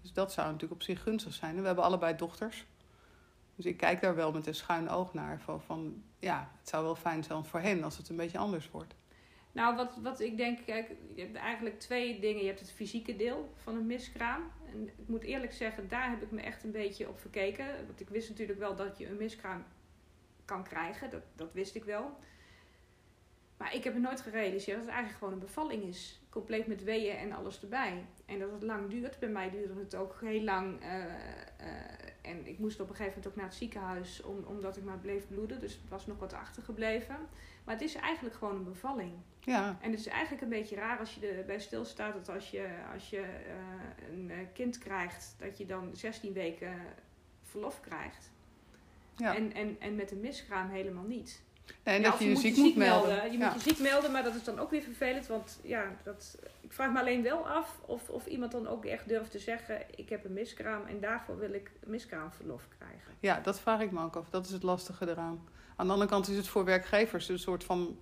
Dus 0.02 0.14
dat 0.14 0.34
zou 0.34 0.48
natuurlijk 0.48 0.74
op 0.74 0.82
zich 0.82 1.02
gunstig 1.02 1.34
zijn. 1.34 1.60
We 1.60 1.66
hebben 1.66 1.84
allebei 1.84 2.16
dochters. 2.16 2.66
Dus 3.56 3.66
ik 3.66 3.78
kijk 3.78 4.02
daar 4.02 4.16
wel 4.16 4.32
met 4.32 4.48
een 4.48 4.56
schuin 4.56 4.90
oog 4.90 5.14
naar. 5.14 5.40
Van, 5.40 5.62
van 5.62 6.04
ja, 6.20 6.52
het 6.60 6.70
zou 6.70 6.84
wel 6.84 6.96
fijn 6.96 7.24
zijn 7.24 7.46
voor 7.46 7.60
hen 7.60 7.84
als 7.84 7.98
het 7.98 8.10
een 8.10 8.16
beetje 8.16 8.38
anders 8.38 8.70
wordt. 8.72 8.96
Nou, 9.54 9.76
wat, 9.76 9.98
wat 10.02 10.20
ik 10.20 10.38
denk, 10.38 10.60
kijk, 10.66 10.92
je 11.16 11.22
hebt 11.22 11.36
eigenlijk 11.36 11.80
twee 11.80 12.20
dingen. 12.20 12.42
Je 12.42 12.48
hebt 12.48 12.60
het 12.60 12.72
fysieke 12.72 13.16
deel 13.16 13.54
van 13.56 13.76
een 13.76 13.86
miskraam. 13.86 14.52
En 14.72 14.88
ik 14.88 15.08
moet 15.08 15.24
eerlijk 15.24 15.54
zeggen, 15.54 15.88
daar 15.88 16.10
heb 16.10 16.22
ik 16.22 16.32
me 16.32 16.42
echt 16.42 16.64
een 16.64 16.72
beetje 16.72 17.10
op 17.10 17.20
verkeken. 17.20 17.86
Want 17.88 18.00
ik 18.00 18.10
wist 18.10 18.30
natuurlijk 18.30 18.60
wel 18.60 18.76
dat 18.76 18.98
je 18.98 19.08
een 19.08 19.18
miskraam 19.18 19.66
kan 20.46 20.64
krijgen. 20.64 21.10
Dat, 21.10 21.24
dat 21.36 21.54
wist 21.54 21.76
ik 21.76 21.84
wel. 21.84 22.18
Maar 23.58 23.76
ik 23.76 23.84
heb 23.84 23.94
me 23.94 24.00
nooit 24.00 24.22
gerealiseerd 24.22 24.78
dat 24.78 24.86
het 24.86 24.96
eigenlijk 24.96 25.18
gewoon 25.18 25.34
een 25.34 25.46
bevalling 25.48 25.84
is. 25.84 26.22
Compleet 26.30 26.68
met 26.68 26.84
weeën 26.84 27.16
en 27.16 27.32
alles 27.32 27.62
erbij. 27.62 28.06
En 28.26 28.40
dat 28.40 28.52
het 28.52 28.64
lang 28.64 28.90
duurt. 28.90 29.20
Bij 29.20 29.30
mij 29.30 29.50
duurde 29.50 29.80
het 29.80 29.96
ook 29.96 30.18
heel 30.22 30.42
lang. 30.42 30.82
eh, 30.82 31.06
en 32.24 32.48
ik 32.48 32.60
moest 32.60 32.80
op 32.80 32.89
een 32.89 32.96
gegeven 32.96 33.18
moment 33.18 33.27
ook 33.27 33.36
naar 33.36 33.50
het 33.50 33.56
ziekenhuis. 33.56 34.22
Om, 34.22 34.44
omdat 34.44 34.77
ik 34.77 34.84
maar 34.84 34.98
bleef 34.98 35.27
bloeden. 35.27 35.60
Dus 35.60 35.74
er 35.74 35.89
was 35.89 36.06
nog 36.06 36.20
wat 36.20 36.34
achtergebleven. 36.34 37.18
Maar 37.63 37.75
het 37.75 37.84
is 37.84 37.96
eigenlijk 37.96 38.36
gewoon 38.36 38.56
een 38.56 38.63
bevalling. 38.63 39.12
Ja, 39.39 39.77
En 39.82 39.92
het 39.92 40.00
is 40.00 40.08
eigenlijk 40.08 40.42
een 40.42 40.50
beetje 40.50 40.75
raar 40.75 41.00
als 41.00 41.15
je 41.15 41.27
erbij 41.27 41.60
stilstaat 41.60 42.13
dat 42.13 42.30
als 42.30 42.50
je, 42.50 42.70
als 42.94 43.10
je 43.10 43.22
eh, 43.22 44.12
een 44.12 44.32
eh, 44.32 44.38
kind 44.53 44.77
krijgt, 44.77 45.36
dat 45.38 45.58
je 45.58 45.65
dan 45.65 45.89
16 45.94 46.34
weken 46.34 46.75
verlof 47.42 47.80
krijgt. 47.80 48.32
ja. 49.15 49.36
En, 49.36 49.53
en, 49.53 49.75
en 49.80 49.96
met 49.96 50.12
een 50.12 50.20
miskraam 50.20 50.70
helemaal 50.70 51.03
niet. 51.08 51.44
En 51.84 51.94
Ja, 51.96 52.01
dat 52.03 52.13
of 52.13 52.20
je 52.20 52.30
je 52.30 52.36
ziek 52.36 52.56
moet 52.58 52.75
melden. 52.75 53.32
Je 53.32 53.38
Ja. 53.38 53.51
moet 53.53 53.63
je 53.63 53.70
ziek 53.70 53.80
melden, 53.80 54.12
maar 54.12 54.24
dat 54.24 54.36
is 54.36 54.44
dan 54.44 54.60
ook 54.60 54.70
weer 54.72 54.82
vervelend. 54.82 55.27
Want 55.27 55.60
ja, 55.63 55.96
dat, 56.03 56.38
ik 56.62 56.74
vraag 56.74 56.92
me 56.92 57.00
alleen 57.00 57.24
wel 57.24 57.48
af 57.48 57.80
of, 57.86 58.10
of 58.10 58.25
iemand 58.25 58.51
dan 58.51 58.68
ook 58.68 58.86
echt 58.86 59.08
durft 59.08 59.32
te 59.32 59.39
zeggen... 59.39 59.82
ik 59.96 60.10
heb 60.10 60.25
een 60.25 60.34
miskraam 60.34 60.86
en 60.86 61.00
daarvoor 61.00 61.38
wil 61.39 61.53
ik 61.53 61.72
miskraamverlof 61.86 62.68
krijgen. 62.77 63.13
Ja, 63.20 63.39
dat 63.39 63.60
vraag 63.60 63.80
ik 63.82 63.92
me 63.92 64.03
ook 64.03 64.15
af. 64.15 64.30
Dat 64.30 64.46
is 64.46 64.51
het 64.51 64.63
lastige 64.63 65.10
eraan. 65.10 65.48
Aan 65.75 65.86
de 65.86 65.92
andere 65.94 66.10
kant 66.12 66.27
is 66.27 66.36
het 66.38 66.48
voor 66.48 66.65
werkgevers 66.65 67.30
een 67.30 67.39
soort 67.39 67.63
van 67.63 68.00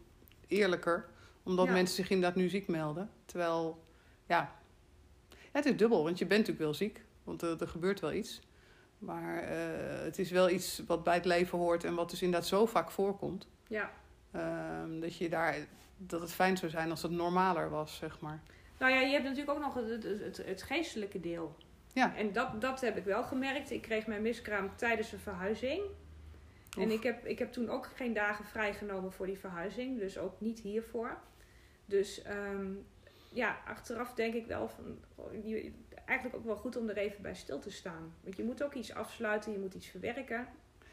eerlijker. 0.48 1.06
Omdat 1.44 1.66
Ja. 1.66 1.72
mensen 1.72 1.96
zich 1.96 2.10
inderdaad 2.10 2.38
nu 2.38 2.50
ziek 2.50 2.68
melden. 2.68 3.10
Terwijl, 3.26 3.84
ja, 4.28 4.56
het 5.52 5.66
is 5.66 5.78
dubbel. 5.78 6.04
Want 6.04 6.18
je 6.18 6.26
bent 6.26 6.40
natuurlijk 6.40 6.66
wel 6.66 6.74
ziek. 6.74 7.04
Want 7.24 7.42
er, 7.42 7.62
er 7.62 7.68
gebeurt 7.68 8.00
wel 8.00 8.14
iets. 8.14 8.42
Maar 8.98 9.44
eh, 9.44 10.04
het 10.04 10.20
is 10.20 10.32
wel 10.32 10.50
iets 10.50 10.82
wat 10.88 11.04
bij 11.04 11.14
het 11.16 11.26
leven 11.26 11.58
hoort. 11.58 11.84
En 11.84 11.96
wat 11.96 12.10
dus 12.10 12.22
inderdaad 12.22 12.48
zo 12.48 12.66
vaak 12.66 12.92
voorkomt. 12.92 13.48
Ja. 13.72 13.92
ehm, 14.32 15.00
dat, 15.00 15.18
je 15.18 15.30
daar, 15.30 15.56
dat 15.98 16.22
het 16.22 16.32
fijn 16.32 16.58
zou 16.58 16.72
zijn 16.72 16.90
als 16.90 17.02
het 17.02 17.12
normaler 17.12 17.70
was, 17.70 17.96
zeg 17.96 18.20
maar. 18.20 18.42
Nou 18.80 18.92
ja, 18.94 19.00
je 19.00 19.12
hebt 19.12 19.24
natuurlijk 19.24 19.52
ook 19.52 19.64
nog 19.64 19.74
het, 19.74 20.04
het, 20.04 20.04
het, 20.04 20.46
het 20.46 20.62
geestelijke 20.62 21.20
deel. 21.20 21.56
Ja. 21.94 22.16
En 22.16 22.34
dat, 22.34 22.62
dat 22.62 22.82
heb 22.82 22.98
ik 22.98 23.04
wel 23.04 23.24
gemerkt. 23.24 23.72
Ik 23.72 23.82
kreeg 23.82 24.08
mijn 24.08 24.22
miskraam 24.22 24.76
tijdens 24.76 25.12
een 25.12 25.20
verhuizing. 25.20 25.82
En 26.80 26.92
ik 26.92 27.04
heb, 27.04 27.26
ik 27.26 27.40
heb 27.40 27.52
toen 27.52 27.70
ook 27.70 27.86
geen 27.96 28.14
dagen 28.14 28.46
vrijgenomen 28.46 29.12
voor 29.12 29.26
die 29.26 29.40
verhuizing. 29.40 30.00
Dus 30.00 30.18
ook 30.18 30.42
niet 30.42 30.60
hiervoor. 30.60 31.18
Dus 31.86 32.22
ehm, 32.22 32.74
ja, 33.34 33.58
achteraf 33.66 34.14
denk 34.14 34.34
ik 34.34 34.46
wel 34.48 34.70
van... 34.70 34.98
oh, 35.16 35.34
Eigenlijk 36.06 36.40
ook 36.40 36.46
wel 36.46 36.58
goed 36.58 36.76
om 36.76 36.90
er 36.90 36.98
even 36.98 37.22
bij 37.22 37.36
stil 37.36 37.60
te 37.60 37.72
staan. 37.72 38.14
Want 38.24 38.38
je 38.38 38.44
moet 38.44 38.64
ook 38.64 38.74
iets 38.74 38.94
afsluiten, 38.94 39.52
je 39.52 39.60
moet 39.60 39.74
iets 39.74 39.88
verwerken. 39.88 40.48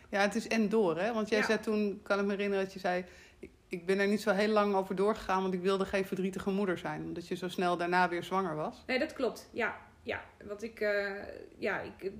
Ja, 0.08 0.20
het 0.20 0.34
is 0.34 0.48
en 0.48 0.68
door, 0.68 0.98
hè? 0.98 1.12
Want 1.12 1.28
jij 1.28 1.38
Ja. 1.38 1.44
zei 1.44 1.60
toen, 1.60 2.00
kan 2.02 2.18
ik 2.18 2.24
me 2.24 2.30
herinneren 2.30 2.64
dat 2.64 2.72
je 2.72 2.78
zei... 2.78 3.04
Ik, 3.38 3.50
ik 3.68 3.86
ben 3.86 3.98
er 3.98 4.06
niet 4.08 4.20
zo 4.20 4.30
heel 4.30 4.48
lang 4.48 4.74
over 4.74 4.94
doorgegaan, 4.94 5.42
want 5.42 5.54
ik 5.54 5.60
wilde 5.60 5.84
geen 5.84 6.04
verdrietige 6.04 6.50
moeder 6.50 6.78
zijn. 6.78 7.02
Omdat 7.02 7.28
je 7.28 7.34
zo 7.34 7.48
snel 7.48 7.76
daarna 7.76 8.08
weer 8.08 8.22
zwanger 8.24 8.54
was. 8.56 8.84
Nee, 8.86 8.98
dat 8.98 9.12
klopt. 9.12 9.48
Ja, 9.52 9.76
ja. 10.02 10.24
Want 10.44 10.62
ik, 10.62 10.80
eh, 10.80 11.14
ja, 11.58 11.80
ik, 11.80 12.12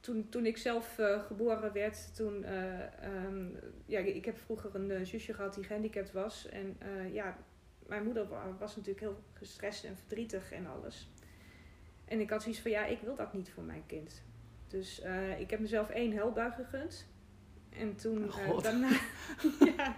toen, 0.00 0.28
toen 0.28 0.46
ik 0.46 0.56
zelf 0.56 0.98
eh, 0.98 1.22
geboren 1.22 1.72
werd, 1.72 2.14
toen, 2.16 2.44
eh, 2.44 2.80
ehm, 3.04 3.46
ja, 3.86 3.98
ik 3.98 4.24
heb 4.24 4.38
vroeger 4.38 4.74
een 4.74 5.06
zusje 5.06 5.34
gehad 5.34 5.54
die 5.54 5.64
gehandicapt 5.64 6.12
was. 6.12 6.48
En 6.48 6.76
ja, 7.12 7.36
mijn 7.86 8.04
moeder 8.04 8.28
wa- 8.28 8.56
was 8.58 8.76
natuurlijk 8.76 9.00
heel 9.04 9.22
gestrest 9.32 9.84
en 9.84 9.96
verdrietig 9.96 10.52
en 10.52 10.66
alles. 10.66 11.08
En 12.04 12.20
ik 12.20 12.30
had 12.30 12.42
zoiets 12.42 12.60
van, 12.60 12.70
ja, 12.70 12.84
ik 12.84 12.98
wil 13.00 13.14
dat 13.16 13.32
niet 13.32 13.50
voor 13.50 13.62
mijn 13.62 13.82
kind. 13.86 14.22
Dus 14.68 15.02
ik 15.38 15.50
heb 15.50 15.60
mezelf 15.60 15.90
één 15.90 16.16
huilbui 16.16 16.50
gegund. 16.52 17.06
En 17.78 17.96
toen 17.96 18.30
God. 18.30 18.62
daarna, 18.62 18.88
ja, 19.76 19.96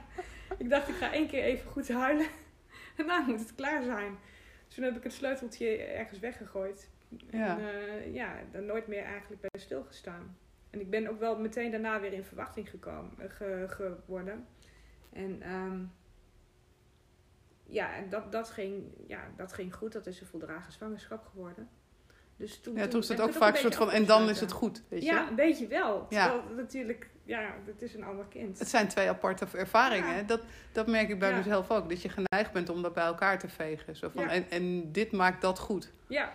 ik 0.58 0.70
dacht 0.70 0.88
ik 0.88 0.94
ga 0.94 1.12
één 1.12 1.28
keer 1.28 1.42
even 1.42 1.70
goed 1.70 1.88
huilen. 1.88 2.26
Daarna 2.96 3.20
moet 3.20 3.40
het 3.40 3.54
klaar 3.54 3.82
zijn. 3.82 4.16
Dus 4.66 4.74
toen 4.74 4.84
heb 4.84 4.96
ik 4.96 5.02
het 5.02 5.12
sleuteltje 5.12 5.76
ergens 5.76 6.18
weggegooid. 6.18 6.90
Ja. 7.30 7.58
En 7.58 7.64
eh, 7.68 8.14
ja, 8.14 8.34
daar 8.52 8.62
nooit 8.62 8.86
meer 8.86 9.02
eigenlijk 9.02 9.40
bij 9.40 9.60
stilgestaan. 9.60 10.36
En 10.70 10.80
ik 10.80 10.90
ben 10.90 11.06
ook 11.06 11.18
wel 11.18 11.38
meteen 11.38 11.70
daarna 11.70 12.00
weer 12.00 12.12
in 12.12 12.24
verwachting 12.24 12.70
gekomen, 12.70 13.12
eh, 13.18 13.30
ge- 13.30 13.66
geworden. 13.68 14.46
En 15.12 15.42
ehm, 15.42 15.78
ja, 17.66 17.94
en 17.94 18.08
dat, 18.08 18.32
dat, 18.32 18.50
ging, 18.50 18.84
ja, 19.06 19.20
dat 19.36 19.52
ging 19.52 19.74
goed. 19.74 19.92
Dat 19.92 20.06
is 20.06 20.20
een 20.20 20.26
voldragen 20.26 20.72
zwangerschap 20.72 21.26
geworden. 21.26 21.68
Dus 22.36 22.60
toen, 22.60 22.76
Ja, 22.76 22.86
toen 22.86 23.00
is 23.00 23.08
het 23.08 23.20
ook 23.20 23.32
vaak 23.32 23.54
een 23.54 23.60
soort 23.60 23.74
van, 23.74 23.90
en 23.90 24.06
dan 24.06 24.28
is 24.28 24.40
het 24.40 24.52
goed, 24.52 24.82
weet 24.88 25.00
je? 25.02 25.06
Ja, 25.06 25.28
een 25.28 25.34
beetje 25.34 25.66
wel. 25.66 26.06
Ja. 26.08 26.42
Natuurlijk, 26.56 27.10
ja, 27.26 27.54
het 27.66 27.82
is 27.82 27.94
een 27.94 28.04
ander 28.04 28.24
kind. 28.24 28.58
Het 28.58 28.68
zijn 28.68 28.88
twee 28.88 29.08
aparte 29.08 29.46
ervaringen. 29.52 30.16
Ja. 30.16 30.22
Dat, 30.22 30.40
dat 30.72 30.86
merk 30.86 31.08
ik 31.08 31.18
bij 31.18 31.30
Ja. 31.30 31.36
mezelf 31.36 31.70
ook. 31.70 31.88
Dat 31.88 32.02
je 32.02 32.08
geneigd 32.08 32.52
bent 32.52 32.68
om 32.68 32.82
dat 32.82 32.94
bij 32.94 33.04
elkaar 33.04 33.38
te 33.38 33.48
vegen. 33.48 33.96
Zo 33.96 34.08
van, 34.08 34.22
Ja. 34.22 34.28
en, 34.30 34.50
en 34.50 34.92
dit 34.92 35.12
maakt 35.12 35.40
dat 35.40 35.58
goed. 35.58 35.92
Ja, 36.06 36.32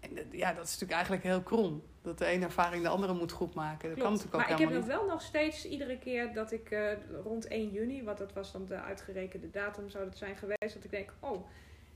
En 0.00 0.14
dat- 0.14 0.24
ja, 0.30 0.52
dat 0.52 0.64
is 0.64 0.70
natuurlijk 0.70 0.92
eigenlijk 0.92 1.22
heel 1.22 1.42
krom. 1.42 1.82
Dat 2.02 2.18
de 2.18 2.24
ene 2.26 2.44
ervaring 2.44 2.82
de 2.82 2.88
andere 2.88 3.14
moet 3.14 3.32
goed 3.32 3.54
maken. 3.54 3.88
Dat 3.88 3.98
kan 3.98 4.06
klopt. 4.06 4.10
natuurlijk 4.24 4.34
ook 4.34 4.40
Maar 4.40 4.60
ik 4.60 4.66
heb 4.74 4.78
nog 4.78 4.86
wel 4.86 5.06
nog 5.06 5.22
steeds 5.22 5.68
iedere 5.68 5.98
keer 5.98 6.32
dat 6.32 6.52
ik 6.52 6.70
eh, 6.70 6.92
rond 7.22 7.46
1 7.48 7.70
juni, 7.70 8.02
want 8.04 8.18
dat 8.18 8.32
was 8.32 8.52
dan 8.52 8.66
de 8.66 8.74
uitgerekende 8.80 9.50
datum, 9.50 9.88
zou 9.90 10.04
het 10.04 10.18
zijn 10.18 10.36
geweest, 10.36 10.74
dat 10.74 10.84
ik 10.84 10.90
denk, 10.90 11.12
oh, 11.20 11.46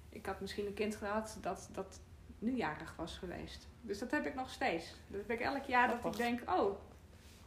ik 0.09 0.26
had 0.26 0.40
misschien 0.40 0.67
een 0.67 0.75
kind 0.75 0.97
gehad 0.97 1.38
dat, 1.40 1.69
dat 1.73 2.00
nu 2.38 2.57
jarig 2.57 2.95
was 2.97 3.17
geweest. 3.19 3.69
Dus 3.81 3.99
dat 3.99 4.11
heb 4.11 4.26
ik 4.26 4.35
nog 4.35 4.50
steeds. 4.50 4.95
Dat 5.07 5.21
heb 5.21 5.31
ik 5.31 5.40
elk 5.40 5.64
jaar 5.64 5.87
dat 5.87 5.95
ik 5.97 6.00
Grappig. 6.00 6.21
denk, 6.21 6.40
oh, 6.50 6.78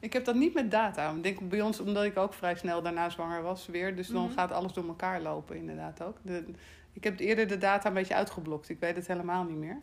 Ik 0.01 0.13
heb 0.13 0.25
dat 0.25 0.36
niet 0.36 0.53
met 0.53 0.72
data. 0.72 1.12
Ik 1.12 1.24
denk 1.24 1.50
bij 1.50 1.62
ons, 1.62 1.79
omdat 1.79 2.03
ik 2.03 2.17
ook 2.17 2.34
vrij 2.34 2.55
snel 2.55 2.81
daarna 2.81 3.10
zwanger 3.10 3.41
was 3.41 3.65
weer. 3.67 3.96
Dus 3.96 4.08
dan 4.08 4.24
Mhm. 4.24 4.34
gaat 4.34 4.51
alles 4.51 4.74
door 4.74 4.88
elkaar 4.88 5.22
lopen 5.22 5.55
inderdaad 5.55 6.03
ook. 6.03 6.17
De, 6.22 6.46
ik 6.93 7.03
heb 7.03 7.20
eerder 7.20 7.48
de 7.48 7.58
data 7.58 7.88
een 7.88 7.93
beetje 7.93 8.15
uitgeblokt. 8.15 8.70
Ik 8.70 8.79
weet 8.79 8.96
het 8.96 9.08
helemaal 9.08 9.43
niet 9.43 9.58
meer. 9.58 9.79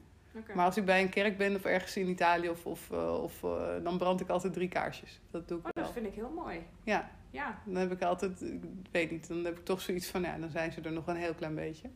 Maar 0.55 0.65
als 0.65 0.77
ik 0.77 0.85
bij 0.85 1.03
een 1.03 1.09
kerk 1.09 1.37
ben 1.39 1.55
of 1.55 1.65
ergens 1.65 1.97
in 1.97 2.09
Italië, 2.09 2.49
of, 2.49 2.67
of, 2.67 2.91
eh, 2.91 3.23
of, 3.23 3.43
eh, 3.45 3.67
dan 3.83 3.99
brand 3.99 4.21
ik 4.21 4.29
altijd 4.29 4.53
drie 4.53 4.69
kaarsjes. 4.69 5.21
Dat 5.31 5.49
doe 5.49 5.59
ik 5.59 5.67
Oh, 5.67 5.71
wel. 5.75 5.85
dat 5.85 5.93
vind 5.93 6.07
ik 6.07 6.15
heel 6.15 6.33
mooi. 6.35 6.59
Ja, 6.83 7.11
Ja, 7.31 7.59
dan 7.65 7.77
heb 7.77 7.93
ik 7.93 8.03
altijd, 8.03 8.43
ik 8.43 8.61
weet 8.91 9.11
niet, 9.11 9.29
dan 9.29 9.45
heb 9.45 9.59
ik 9.59 9.65
toch 9.65 9.81
zoiets 9.81 10.07
van, 10.09 10.23
ja, 10.23 10.39
dan 10.39 10.51
zijn 10.51 10.73
ze 10.73 10.81
er 10.81 10.93
nog 10.93 11.07
een 11.07 11.17
heel 11.17 11.35
klein 11.35 11.55
beetje. 11.55 11.89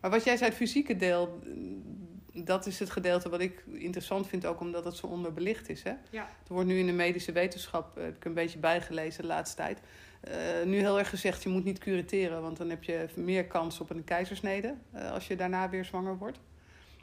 Maar 0.00 0.10
wat 0.10 0.24
jij 0.24 0.36
zei, 0.36 0.48
het 0.48 0.58
fysieke 0.58 0.96
deel, 0.96 1.40
dat 2.32 2.66
is 2.66 2.78
het 2.78 2.90
gedeelte 2.90 3.28
wat 3.28 3.40
ik 3.40 3.64
interessant 3.72 4.26
vind, 4.26 4.46
ook 4.46 4.60
omdat 4.60 4.84
het 4.84 4.96
zo 4.96 5.06
onderbelicht 5.06 5.68
is. 5.68 5.82
Hè? 5.82 5.92
Ja. 6.10 6.22
Er 6.22 6.52
wordt 6.52 6.68
nu 6.68 6.78
in 6.78 6.86
de 6.86 6.92
medische 6.92 7.32
wetenschap, 7.32 7.96
eh, 7.96 8.04
heb 8.04 8.16
ik 8.16 8.24
een 8.24 8.34
beetje 8.34 8.58
bijgelezen 8.58 9.22
de 9.22 9.28
laatste 9.28 9.56
tijd, 9.56 9.80
eh, 10.20 10.34
nu 10.64 10.78
heel 10.78 10.98
erg 10.98 11.08
gezegd, 11.08 11.42
je 11.42 11.48
moet 11.48 11.64
niet 11.64 11.78
curetteren, 11.78 12.42
want 12.42 12.56
dan 12.56 12.70
heb 12.70 12.84
je 12.84 13.08
meer 13.14 13.46
kans 13.46 13.80
op 13.80 13.90
een 13.90 14.04
keizersnede 14.04 14.74
eh, 14.92 15.12
als 15.12 15.26
je 15.26 15.36
daarna 15.36 15.68
weer 15.68 15.84
zwanger 15.84 16.18
wordt. 16.18 16.40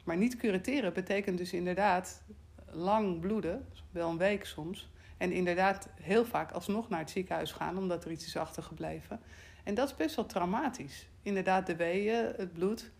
Maar 0.04 0.16
niet 0.16 0.36
curetteren 0.36 0.92
betekent 0.92 1.38
dus 1.38 1.52
inderdaad 1.52 2.22
lang 2.70 3.20
bloeden, 3.20 3.66
wel 3.90 4.10
een 4.10 4.18
week 4.18 4.44
soms. 4.44 4.90
En 5.16 5.32
inderdaad 5.32 5.88
heel 6.00 6.24
vaak 6.24 6.52
alsnog 6.52 6.88
naar 6.88 6.98
het 6.98 7.10
ziekenhuis 7.10 7.52
gaan 7.52 7.78
omdat 7.78 8.04
er 8.04 8.10
iets 8.10 8.26
is 8.26 8.36
achtergebleven. 8.36 9.20
En 9.64 9.74
dat 9.74 9.88
is 9.88 9.96
best 9.96 10.16
wel 10.16 10.26
traumatisch. 10.26 11.08
Inderdaad, 11.22 11.66
de 11.66 11.76
weeën, 11.76 12.32
het 12.36 12.52
bloed. 12.52 12.90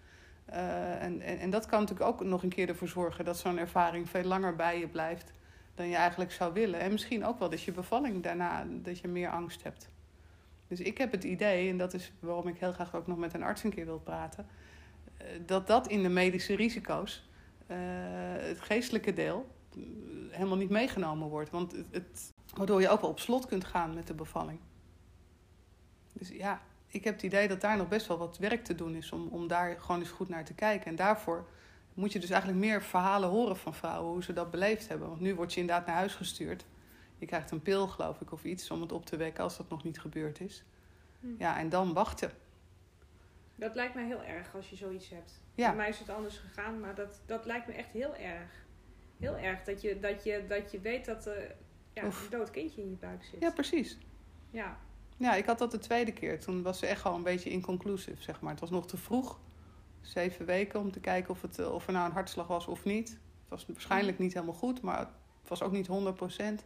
Eh, 0.49 1.03
en, 1.03 1.21
en, 1.21 1.39
en 1.39 1.51
dat 1.51 1.67
kan 1.67 1.81
natuurlijk 1.81 2.09
ook 2.09 2.25
nog 2.25 2.43
een 2.43 2.49
keer 2.49 2.69
ervoor 2.69 2.89
zorgen 2.89 3.25
dat 3.25 3.39
zo'n 3.39 3.59
ervaring 3.59 4.09
veel 4.09 4.25
langer 4.25 4.57
bij 4.57 4.79
je 4.79 4.89
blijft 4.89 5.33
dan 5.75 5.89
je 5.89 5.97
eigenlijk 5.97 6.33
zou 6.33 6.53
willen. 6.53 6.81
En 6.81 6.93
misschien 6.93 7.25
ook 7.25 7.39
wel 7.39 7.51
dat 7.51 7.63
je 7.63 7.73
bevalling 7.73 8.23
daarna, 8.23 8.67
dat 8.69 8.99
je 8.99 9.09
meer 9.09 9.31
angst 9.31 9.63
hebt. 9.63 9.91
Dus 10.69 10.81
ik 10.81 10.99
heb 10.99 11.13
het 11.13 11.25
idee, 11.25 11.71
en 11.71 11.79
dat 11.79 11.95
is 11.95 12.13
waarom 12.21 12.49
ik 12.49 12.59
heel 12.59 12.73
graag 12.73 12.95
ook 12.95 13.07
nog 13.07 13.19
met 13.19 13.35
een 13.35 13.43
arts 13.43 13.65
een 13.65 13.75
keer 13.75 13.85
wil 13.85 13.99
praten, 13.99 14.47
eh, 15.17 15.27
dat 15.47 15.67
dat 15.67 15.89
in 15.89 16.03
de 16.03 16.09
medische 16.09 16.55
risico's, 16.55 17.29
eh, 17.67 17.77
het 18.39 18.61
geestelijke 18.61 19.13
deel, 19.13 19.47
helemaal 20.31 20.57
niet 20.57 20.71
meegenomen 20.71 21.29
wordt. 21.29 21.51
Want 21.51 21.73
het, 21.73 21.87
het, 21.91 22.33
waardoor 22.57 22.81
je 22.81 22.89
ook 22.89 23.01
wel 23.01 23.11
op 23.11 23.21
slot 23.21 23.47
kunt 23.47 23.65
gaan 23.65 23.95
met 23.95 24.07
de 24.07 24.15
bevalling. 24.15 24.59
Dus 26.13 26.29
ja, 26.29 26.61
ik 26.89 27.05
heb 27.05 27.15
het 27.15 27.23
idee 27.23 27.49
dat 27.49 27.61
daar 27.61 27.77
nog 27.77 27.89
best 27.89 28.07
wel 28.07 28.19
wat 28.19 28.39
werk 28.39 28.65
te 28.65 28.75
doen 28.75 28.95
is 28.95 29.13
om, 29.13 29.29
om 29.29 29.49
daar 29.49 29.81
gewoon 29.81 30.01
eens 30.01 30.11
goed 30.11 30.29
naar 30.29 30.45
te 30.45 30.55
kijken. 30.55 30.87
En 30.87 30.97
daarvoor 30.97 31.49
moet 31.95 32.13
je 32.13 32.19
dus 32.19 32.31
eigenlijk 32.31 32.61
meer 32.61 32.83
verhalen 32.83 33.29
horen 33.29 33.57
van 33.57 33.75
vrouwen, 33.75 34.13
hoe 34.13 34.23
ze 34.23 34.33
dat 34.33 34.51
beleefd 34.51 34.89
hebben. 34.89 35.09
Want 35.09 35.21
nu 35.21 35.35
word 35.35 35.55
je 35.55 35.61
inderdaad 35.61 35.87
naar 35.87 35.97
huis 35.97 36.15
gestuurd. 36.15 36.65
Je 37.19 37.27
krijgt 37.27 37.51
een 37.51 37.63
pil, 37.63 37.89
geloof 37.89 38.21
ik, 38.21 38.33
of 38.33 38.45
iets 38.45 38.71
om 38.71 38.81
het 38.81 38.93
op 38.93 39.07
te 39.07 39.17
wekken 39.17 39.45
als 39.45 39.57
dat 39.57 39.69
nog 39.69 39.85
niet 39.85 40.01
gebeurd 40.01 40.41
is. 40.41 40.65
Hm. 41.21 41.27
Ja, 41.39 41.59
en 41.59 41.69
dan 41.69 41.93
wachten. 41.93 42.31
dat 43.55 43.75
lijkt 43.75 43.95
mij 43.95 44.07
heel 44.07 44.23
erg 44.23 44.55
als 44.55 44.71
je 44.71 44.77
zoiets 44.77 45.09
hebt. 45.09 45.41
Ja. 45.55 45.69
Bij 45.69 45.77
mij 45.77 45.89
is 45.89 45.99
het 45.99 46.09
anders 46.09 46.39
gegaan, 46.39 46.81
maar 46.81 46.95
dat, 46.95 47.21
dat 47.27 47.45
lijkt 47.45 47.67
me 47.67 47.73
echt 47.73 47.91
heel 47.91 48.17
erg. 48.17 48.67
Heel 49.19 49.37
erg 49.37 49.63
dat 49.63 49.81
je, 49.81 50.01
dat 50.01 50.25
je, 50.25 50.45
dat 50.49 50.71
je 50.71 50.81
weet 50.81 51.05
dat 51.05 51.27
er 51.27 51.55
ja, 51.93 52.03
een 52.05 52.13
dood 52.31 52.51
kindje 52.51 52.83
in 52.83 52.91
je 52.91 52.97
buik 52.97 53.25
zit. 53.25 53.41
Ja, 53.41 53.51
precies. 53.51 53.99
ja. 54.51 54.79
Ja, 55.19 55.35
ik 55.35 55.47
had 55.47 55.59
dat 55.59 55.71
de 55.71 55.79
tweede 55.79 56.13
keer. 56.13 56.41
Toen 56.41 56.63
was 56.63 56.79
ze 56.79 56.87
echt 56.87 57.01
gewoon 57.01 57.17
een 57.17 57.23
beetje 57.23 57.51
inconclusive, 57.51 58.23
zeg 58.23 58.41
maar. 58.41 58.51
Het 58.51 58.61
was 58.61 58.71
nog 58.71 58.87
te 58.87 58.97
vroeg. 58.97 59.41
Zeven 60.01 60.47
weken 60.47 60.81
om 60.81 60.93
te 60.93 61.01
kijken 61.01 61.31
of, 61.31 61.43
het, 61.43 61.59
eh, 61.59 61.75
of 61.75 61.87
er 61.87 61.93
nou 61.93 62.07
een 62.07 62.13
hartslag 62.13 62.47
was 62.47 62.67
of 62.67 62.85
niet. 62.85 63.09
Het 63.09 63.49
was 63.49 63.67
waarschijnlijk 63.67 64.19
niet 64.19 64.35
helemaal 64.35 64.55
goed, 64.55 64.83
maar 64.83 64.99
het 64.99 65.49
was 65.49 65.63
ook 65.63 65.73
niet 65.73 65.87
100 65.87 66.17
procent. 66.17 66.65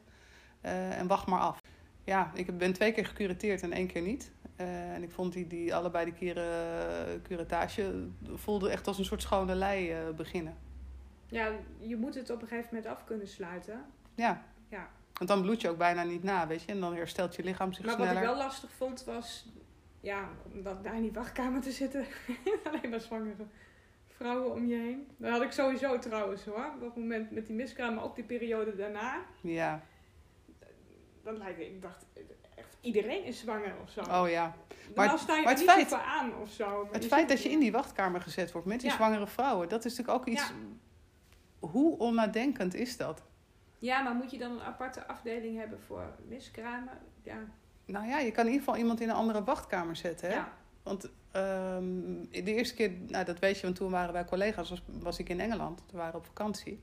Eh, 0.61 0.99
en 0.99 1.07
wacht 1.07 1.27
maar 1.27 1.41
af. 1.41 1.61
Ja, 2.05 2.31
ik 2.35 2.59
ben 2.59 2.73
twee 2.73 2.93
keer 2.93 3.07
gecureteerd 3.07 3.63
en 3.63 3.73
één 3.73 3.87
keer 3.87 4.03
niet. 4.03 4.33
Eh, 4.57 4.95
en 4.95 5.03
ik 5.03 5.11
vond 5.11 5.33
die, 5.33 5.47
die 5.47 5.75
allebei 5.75 6.05
de 6.05 6.13
keren 6.13 7.23
curettage 7.23 8.09
voelde 8.35 8.71
echt 8.71 8.87
als 8.87 8.99
een 8.99 9.05
soort 9.05 9.23
schone 9.23 9.55
lei 9.55 9.93
uh, 9.93 10.15
beginnen. 10.17 10.57
Ja, 11.27 11.51
je 11.79 11.97
moet 11.97 12.15
het 12.15 12.31
op 12.31 12.43
een 12.43 12.49
gegeven 12.49 12.75
moment 12.75 12.93
af 12.93 13.05
kunnen 13.05 13.29
sluiten. 13.29 13.85
Ja. 14.15 14.43
Ja. 14.69 14.91
Want 15.23 15.35
dan 15.35 15.43
bloed 15.43 15.61
je 15.61 15.69
ook 15.69 15.79
bijna 15.79 16.03
niet 16.03 16.23
na, 16.23 16.47
weet 16.47 16.63
je. 16.63 16.73
En 16.73 16.81
dan 16.81 16.95
herstelt 16.95 17.37
je 17.37 17.43
lichaam 17.43 17.73
zich 17.73 17.85
maar 17.85 17.95
sneller. 17.95 18.13
wat 18.15 18.23
ik 18.23 18.29
wel 18.29 18.37
lastig 18.39 18.71
vond 18.73 19.05
was... 19.05 19.47
Ja, 20.01 20.29
om 20.53 20.63
dat 20.63 20.85
daar 20.85 20.95
in 20.95 21.03
die 21.03 21.13
wachtkamer 21.13 21.61
te 21.61 21.71
zitten. 21.71 22.07
Alleen 22.73 22.91
maar 22.91 23.01
zwangere 23.01 23.45
vrouwen 24.17 24.53
om 24.53 24.67
je 24.67 24.75
heen. 24.75 25.07
Dat 25.17 25.31
had 25.31 25.43
ik 25.43 25.53
sowieso 25.53 25.99
trouwens 25.99 26.45
hoor. 26.45 26.71
Op 26.75 26.81
het 26.81 26.97
moment 26.97 27.31
met 27.31 27.47
die 27.47 27.55
miskraam, 27.57 27.95
maar 27.95 28.05
ook 28.05 28.15
die 28.15 28.25
periode 28.25 28.77
daarna. 28.77 29.19
Ja. 29.41 29.83
Dan 31.25 31.37
lijkt 31.37 31.61
ik 31.61 31.83
dacht, 31.83 32.07
echt 32.57 32.77
iedereen 32.81 33.25
is 33.25 33.39
zwanger 33.39 33.75
of 33.83 33.91
zo. 33.91 34.01
Oh 34.01 34.29
ja. 34.31 34.55
maar, 34.95 35.07
maar- 35.07 35.19
sta 35.19 35.37
je 35.37 35.43
maar 35.43 35.53
het 35.53 35.61
niet 35.61 35.71
feit- 35.71 35.89
zo 35.89 35.97
voor 35.97 36.05
aan 36.07 36.35
of 36.37 36.51
zo. 36.51 36.83
Maar 36.85 36.93
Het 36.93 37.07
feit 37.07 37.29
dat 37.29 37.43
je 37.43 37.51
in 37.51 37.59
die 37.61 37.73
wachtkamer 37.73 38.21
gezet 38.21 38.53
wordt 38.53 38.67
met 38.67 38.81
die 38.81 38.89
Ja. 38.91 38.95
zwangere 38.97 39.27
vrouwen, 39.27 39.69
dat 39.69 39.85
is 39.85 39.97
natuurlijk 39.97 40.19
ook 40.19 40.27
iets. 40.35 40.49
Ja. 40.49 41.69
Hoe 41.69 41.99
onnadenkend 41.99 42.75
is 42.75 42.97
dat? 42.97 43.23
Ja, 43.83 44.01
maar 44.03 44.15
moet 44.15 44.31
je 44.31 44.39
dan 44.39 44.51
een 44.53 44.63
aparte 44.63 45.07
afdeling 45.07 45.59
hebben 45.59 45.81
voor 45.81 46.15
miskramen? 46.29 46.99
Ja. 47.23 47.39
Nou 47.85 48.07
ja, 48.07 48.19
je 48.19 48.31
kan 48.31 48.45
in 48.47 48.51
ieder 48.53 48.65
geval 48.65 48.81
iemand 48.81 49.01
in 49.01 49.09
een 49.09 49.15
andere 49.15 49.45
wachtkamer 49.45 49.97
zetten. 49.97 50.29
Hè? 50.29 50.35
ja. 50.35 50.53
Want 50.83 51.11
ehm, 51.31 52.21
de 52.31 52.55
eerste 52.55 52.75
keer, 52.75 52.91
nou 53.07 53.25
dat 53.25 53.39
weet 53.39 53.57
je, 53.57 53.63
want 53.63 53.77
toen 53.77 53.91
waren 53.91 54.13
wij 54.13 54.25
collega's, 54.25 54.71
was, 54.71 54.83
was 54.87 55.19
ik 55.19 55.29
in 55.29 55.41
Engeland. 55.41 55.83
We 55.91 55.97
waren 55.97 56.15
op 56.15 56.27
vakantie. 56.27 56.83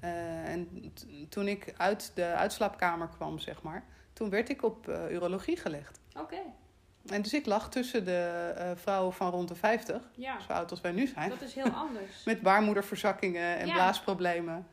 Eh, 0.00 0.48
en 0.52 0.92
toen 1.28 1.48
ik 1.48 1.74
uit 1.76 2.12
de 2.14 2.24
uitslaapkamer 2.24 3.08
kwam, 3.08 3.38
zeg 3.38 3.62
maar, 3.62 3.84
toen 4.12 4.30
werd 4.30 4.48
ik 4.48 4.62
op 4.62 4.88
eh, 4.88 5.10
urologie 5.10 5.56
gelegd. 5.56 6.00
Oké, 6.18 6.38
En 7.06 7.22
dus 7.22 7.34
ik 7.34 7.46
lag 7.46 7.70
tussen 7.70 8.04
de 8.04 8.52
eh, 8.56 8.70
vrouwen 8.74 9.12
van 9.12 9.30
rond 9.30 9.48
de 9.48 9.54
50, 9.54 10.02
ja. 10.14 10.40
zo 10.40 10.52
oud 10.52 10.70
als 10.70 10.80
wij 10.80 10.92
nu 10.92 11.06
zijn, 11.06 11.28
Dat 11.28 11.42
is 11.42 11.54
heel 11.54 11.70
anders. 11.70 12.24
met 12.24 12.42
baarmoederverzakkingen 12.42 13.56
en 13.56 13.66
Ja. 13.66 13.74
blaasproblemen. 13.74 14.66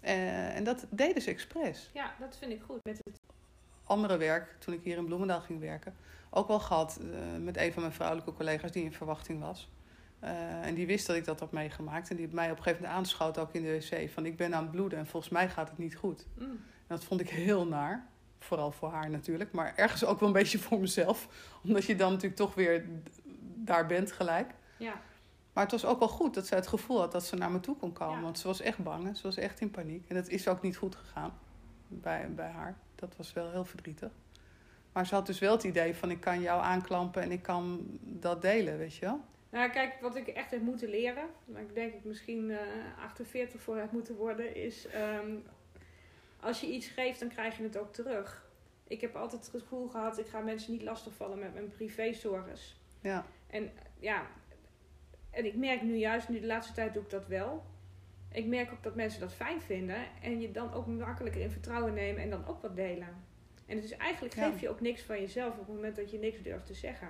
Eh, 0.00 0.56
en 0.56 0.64
dat 0.64 0.86
deden 0.90 1.22
ze 1.22 1.30
expres. 1.30 1.90
Ja, 1.92 2.14
dat 2.18 2.36
vind 2.36 2.52
ik 2.52 2.62
goed. 2.62 2.84
Met 2.84 3.00
het... 3.04 3.20
andere 3.84 4.16
werk, 4.16 4.56
toen 4.58 4.74
ik 4.74 4.80
hier 4.82 4.96
in 4.96 5.04
Bloemendaal 5.04 5.40
ging 5.40 5.60
werken, 5.60 5.94
ook 6.30 6.48
wel 6.48 6.60
gehad 6.60 7.00
eh, 7.00 7.42
met 7.42 7.56
een 7.56 7.72
van 7.72 7.82
mijn 7.82 7.94
vrouwelijke 7.94 8.32
collega's 8.32 8.72
die 8.72 8.84
in 8.84 8.92
verwachting 8.92 9.40
was. 9.40 9.70
Eh, 10.20 10.66
en 10.66 10.74
die 10.74 10.86
wist 10.86 11.06
dat 11.06 11.16
ik 11.16 11.24
dat 11.24 11.40
had 11.40 11.52
meegemaakt. 11.52 12.10
En 12.10 12.16
die 12.16 12.28
mij 12.30 12.50
op 12.50 12.56
een 12.56 12.62
gegeven 12.62 12.82
moment 12.82 12.98
aanschoot, 12.98 13.38
ook 13.38 13.52
in 13.52 13.62
de 13.62 13.86
wc, 13.90 14.10
van 14.10 14.26
ik 14.26 14.36
ben 14.36 14.54
aan 14.54 14.62
het 14.62 14.70
bloeden 14.70 14.98
en 14.98 15.06
volgens 15.06 15.32
mij 15.32 15.48
gaat 15.48 15.68
het 15.68 15.78
niet 15.78 15.96
goed. 15.96 16.26
Mm. 16.38 16.44
En 16.50 16.96
dat 16.96 17.04
vond 17.04 17.20
ik 17.20 17.30
heel 17.30 17.66
naar. 17.66 18.08
Vooral 18.38 18.72
voor 18.72 18.90
haar 18.90 19.10
natuurlijk, 19.10 19.52
maar 19.52 19.72
ergens 19.76 20.04
ook 20.04 20.20
wel 20.20 20.28
een 20.28 20.34
beetje 20.34 20.58
voor 20.58 20.80
mezelf. 20.80 21.28
Omdat 21.64 21.84
je 21.84 21.96
dan 21.96 22.10
natuurlijk 22.10 22.40
toch 22.40 22.54
weer 22.54 22.84
daar 23.54 23.86
bent 23.86 24.12
gelijk. 24.12 24.54
Ja. 24.76 25.00
Maar 25.52 25.62
het 25.62 25.72
was 25.72 25.84
ook 25.84 25.98
wel 25.98 26.08
goed 26.08 26.34
dat 26.34 26.46
ze 26.46 26.54
het 26.54 26.66
gevoel 26.66 26.98
had 26.98 27.12
dat 27.12 27.24
ze 27.24 27.36
naar 27.36 27.50
me 27.50 27.60
toe 27.60 27.76
kon 27.76 27.92
komen. 27.92 28.16
Ja. 28.16 28.22
Want 28.22 28.38
ze 28.38 28.46
was 28.46 28.60
echt 28.60 28.78
bang 28.78 29.06
en 29.06 29.16
ze 29.16 29.22
was 29.22 29.36
echt 29.36 29.60
in 29.60 29.70
paniek. 29.70 30.08
En 30.08 30.14
dat 30.14 30.28
is 30.28 30.48
ook 30.48 30.62
niet 30.62 30.76
goed 30.76 30.94
gegaan 30.94 31.38
bij, 31.88 32.34
bij 32.34 32.50
haar. 32.50 32.78
Dat 32.94 33.16
was 33.16 33.32
wel 33.32 33.50
heel 33.50 33.64
verdrietig. 33.64 34.10
Maar 34.92 35.06
ze 35.06 35.14
had 35.14 35.26
dus 35.26 35.38
wel 35.38 35.52
het 35.52 35.64
idee 35.64 35.94
van 35.94 36.10
ik 36.10 36.20
kan 36.20 36.40
jou 36.40 36.62
aanklampen 36.62 37.22
en 37.22 37.32
ik 37.32 37.42
kan 37.42 37.86
dat 38.02 38.42
delen, 38.42 38.78
weet 38.78 38.94
je 38.94 39.06
wel? 39.06 39.20
Nou, 39.50 39.70
kijk, 39.70 40.00
wat 40.00 40.16
ik 40.16 40.26
echt 40.26 40.50
heb 40.50 40.60
moeten 40.60 40.88
leren, 40.88 41.26
waar 41.44 41.62
ik 41.62 41.74
denk 41.74 41.94
ik 41.94 42.04
misschien 42.04 42.50
eh 42.50 42.58
48 43.04 43.60
voor 43.60 43.76
heb 43.76 43.92
moeten 43.92 44.16
worden, 44.16 44.54
is 44.54 44.86
ehm, 44.86 45.36
als 46.40 46.60
je 46.60 46.66
iets 46.66 46.86
geeft, 46.86 47.20
dan 47.20 47.28
krijg 47.28 47.56
je 47.56 47.62
het 47.62 47.78
ook 47.78 47.92
terug. 47.92 48.48
Ik 48.86 49.00
heb 49.00 49.16
altijd 49.16 49.52
het 49.52 49.62
gevoel 49.62 49.88
gehad, 49.88 50.18
ik 50.18 50.26
ga 50.26 50.40
mensen 50.40 50.72
niet 50.72 50.82
lastigvallen 50.82 51.38
met 51.38 51.54
mijn 51.54 51.70
privézorges. 51.70 52.80
Ja, 53.00 53.24
En 53.46 53.70
ja, 53.98 54.26
en 55.30 55.44
ik 55.44 55.54
merk 55.56 55.82
nu 55.82 55.96
juist, 55.96 56.28
nu 56.28 56.40
de 56.40 56.46
laatste 56.46 56.72
tijd 56.72 56.94
doe 56.94 57.02
ik 57.02 57.10
dat 57.10 57.26
wel. 57.26 57.64
Ik 58.32 58.46
merk 58.46 58.72
ook 58.72 58.82
dat 58.82 58.94
mensen 58.94 59.20
dat 59.20 59.34
fijn 59.34 59.60
vinden 59.60 59.96
en 60.22 60.40
je 60.40 60.50
dan 60.50 60.72
ook 60.72 60.86
makkelijker 60.86 61.40
in 61.40 61.50
vertrouwen 61.50 61.94
nemen 61.94 62.22
en 62.22 62.30
dan 62.30 62.46
ook 62.46 62.62
wat 62.62 62.76
delen. 62.76 63.08
En 63.66 63.76
het 63.76 63.84
is 63.84 63.92
eigenlijk 63.96 64.34
Ja. 64.34 64.50
geef 64.50 64.60
je 64.60 64.68
ook 64.68 64.80
niks 64.80 65.02
van 65.02 65.20
jezelf 65.20 65.52
op 65.52 65.66
het 65.66 65.74
moment 65.74 65.96
dat 65.96 66.10
je 66.10 66.18
niks 66.18 66.42
durft 66.42 66.66
te 66.66 66.74
zeggen. 66.74 67.06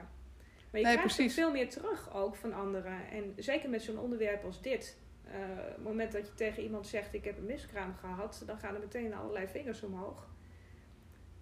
Maar 0.71 0.81
je 0.81 0.87
Nee, 0.87 0.97
krijgt 0.97 1.33
veel 1.33 1.51
meer 1.51 1.69
terug 1.69 2.15
ook 2.15 2.37
van 2.37 2.53
anderen. 2.53 3.09
En 3.11 3.33
zeker 3.37 3.71
met 3.71 3.83
zo'n 3.83 3.99
onderwerp 3.99 4.45
als 4.45 4.63
dit. 4.63 4.99
eh, 5.25 5.37
op 5.69 5.75
het 5.75 5.85
moment 5.85 6.13
dat 6.13 6.27
je 6.27 6.35
tegen 6.35 6.63
iemand 6.63 6.87
zegt 6.87 7.15
ik 7.15 7.25
heb 7.25 7.39
een 7.39 7.47
miskraam 7.47 7.95
gehad, 7.95 8.43
dan 8.47 8.59
gaan 8.59 8.75
er 8.75 8.81
meteen 8.81 9.15
allerlei 9.15 9.47
vingers 9.49 9.83
omhoog. 9.83 10.29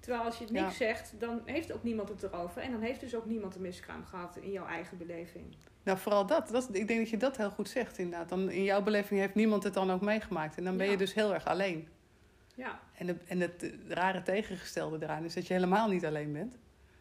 Terwijl 0.00 0.22
als 0.24 0.38
je 0.38 0.44
het 0.44 0.52
Ja. 0.52 0.62
niks 0.64 0.76
zegt, 0.76 1.14
dan 1.18 1.42
heeft 1.44 1.72
ook 1.72 1.82
niemand 1.82 2.08
het 2.08 2.22
erover. 2.22 2.62
En 2.62 2.70
dan 2.70 2.80
heeft 2.80 3.00
dus 3.00 3.14
ook 3.14 3.26
niemand 3.26 3.54
een 3.54 3.62
miskraam 3.62 4.04
gehad 4.04 4.36
in 4.36 4.50
jouw 4.50 4.66
eigen 4.66 4.98
beleving. 4.98 5.56
nou 5.82 5.98
vooral 5.98 6.26
dat. 6.26 6.48
dat. 6.48 6.68
Ik 6.74 6.86
denk 6.88 7.00
dat 7.00 7.10
je 7.10 7.16
dat 7.16 7.36
heel 7.36 7.50
goed 7.50 7.68
zegt 7.68 7.98
inderdaad. 7.98 8.28
Dan, 8.28 8.50
in 8.50 8.62
jouw 8.64 8.82
beleving 8.82 9.20
heeft 9.20 9.34
niemand 9.34 9.62
het 9.62 9.74
dan 9.74 9.90
ook 9.90 10.00
meegemaakt. 10.00 10.56
En 10.56 10.64
dan 10.64 10.76
ben 10.76 10.86
Ja. 10.86 10.92
je 10.92 10.98
dus 10.98 11.14
heel 11.14 11.34
erg 11.34 11.44
alleen. 11.46 11.88
Ja, 12.54 12.80
En, 12.94 13.06
de, 13.06 13.16
en 13.26 13.40
het 13.40 13.62
eh, 13.62 13.70
rare 13.88 14.22
tegengestelde 14.22 14.98
eraan 15.00 15.24
is 15.24 15.34
dat 15.34 15.46
je 15.46 15.54
helemaal 15.54 15.88
niet 15.88 16.04
alleen 16.06 16.32
bent. 16.32 16.58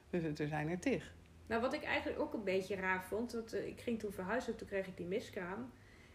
Dus 0.09 0.39
er 0.39 0.47
zijn 0.47 0.69
er 0.69 0.79
tig. 0.79 1.13
Nou, 1.47 1.61
wat 1.61 1.73
ik 1.73 1.83
eigenlijk 1.83 2.19
ook 2.19 2.33
een 2.33 2.43
beetje 2.43 2.75
raar 2.75 3.03
vond, 3.03 3.31
dat 3.31 3.51
eh, 3.51 3.67
ik 3.67 3.81
ging 3.81 3.99
toen 3.99 4.11
verhuizen, 4.11 4.55
toen 4.55 4.67
kreeg 4.67 4.87
ik 4.87 4.97
die 4.97 5.05
miskraam. 5.05 5.71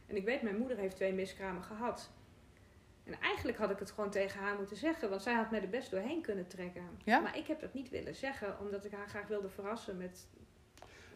En 0.06 0.16
ik 0.16 0.24
weet, 0.24 0.42
mijn 0.42 0.58
moeder 0.58 0.76
heeft 0.76 0.96
twee 0.96 1.12
miskramen 1.12 1.62
gehad. 1.62 2.10
En 3.04 3.14
eigenlijk 3.20 3.58
had 3.58 3.70
ik 3.70 3.78
het 3.78 3.90
gewoon 3.90 4.10
tegen 4.10 4.40
haar 4.40 4.56
moeten 4.56 4.76
zeggen, 4.76 5.08
want 5.10 5.22
zij 5.22 5.34
had 5.34 5.50
mij 5.50 5.60
er 5.62 5.68
best 5.68 5.90
doorheen 5.90 6.22
kunnen 6.22 6.46
trekken. 6.46 6.82
Ja? 7.04 7.20
Maar 7.20 7.36
ik 7.36 7.46
heb 7.46 7.60
dat 7.60 7.74
niet 7.74 7.88
willen 7.90 8.14
zeggen, 8.14 8.58
omdat 8.60 8.84
ik 8.84 8.92
haar 8.92 9.08
graag 9.08 9.26
wilde 9.26 9.48
verrassen 9.48 9.96
met 9.96 10.28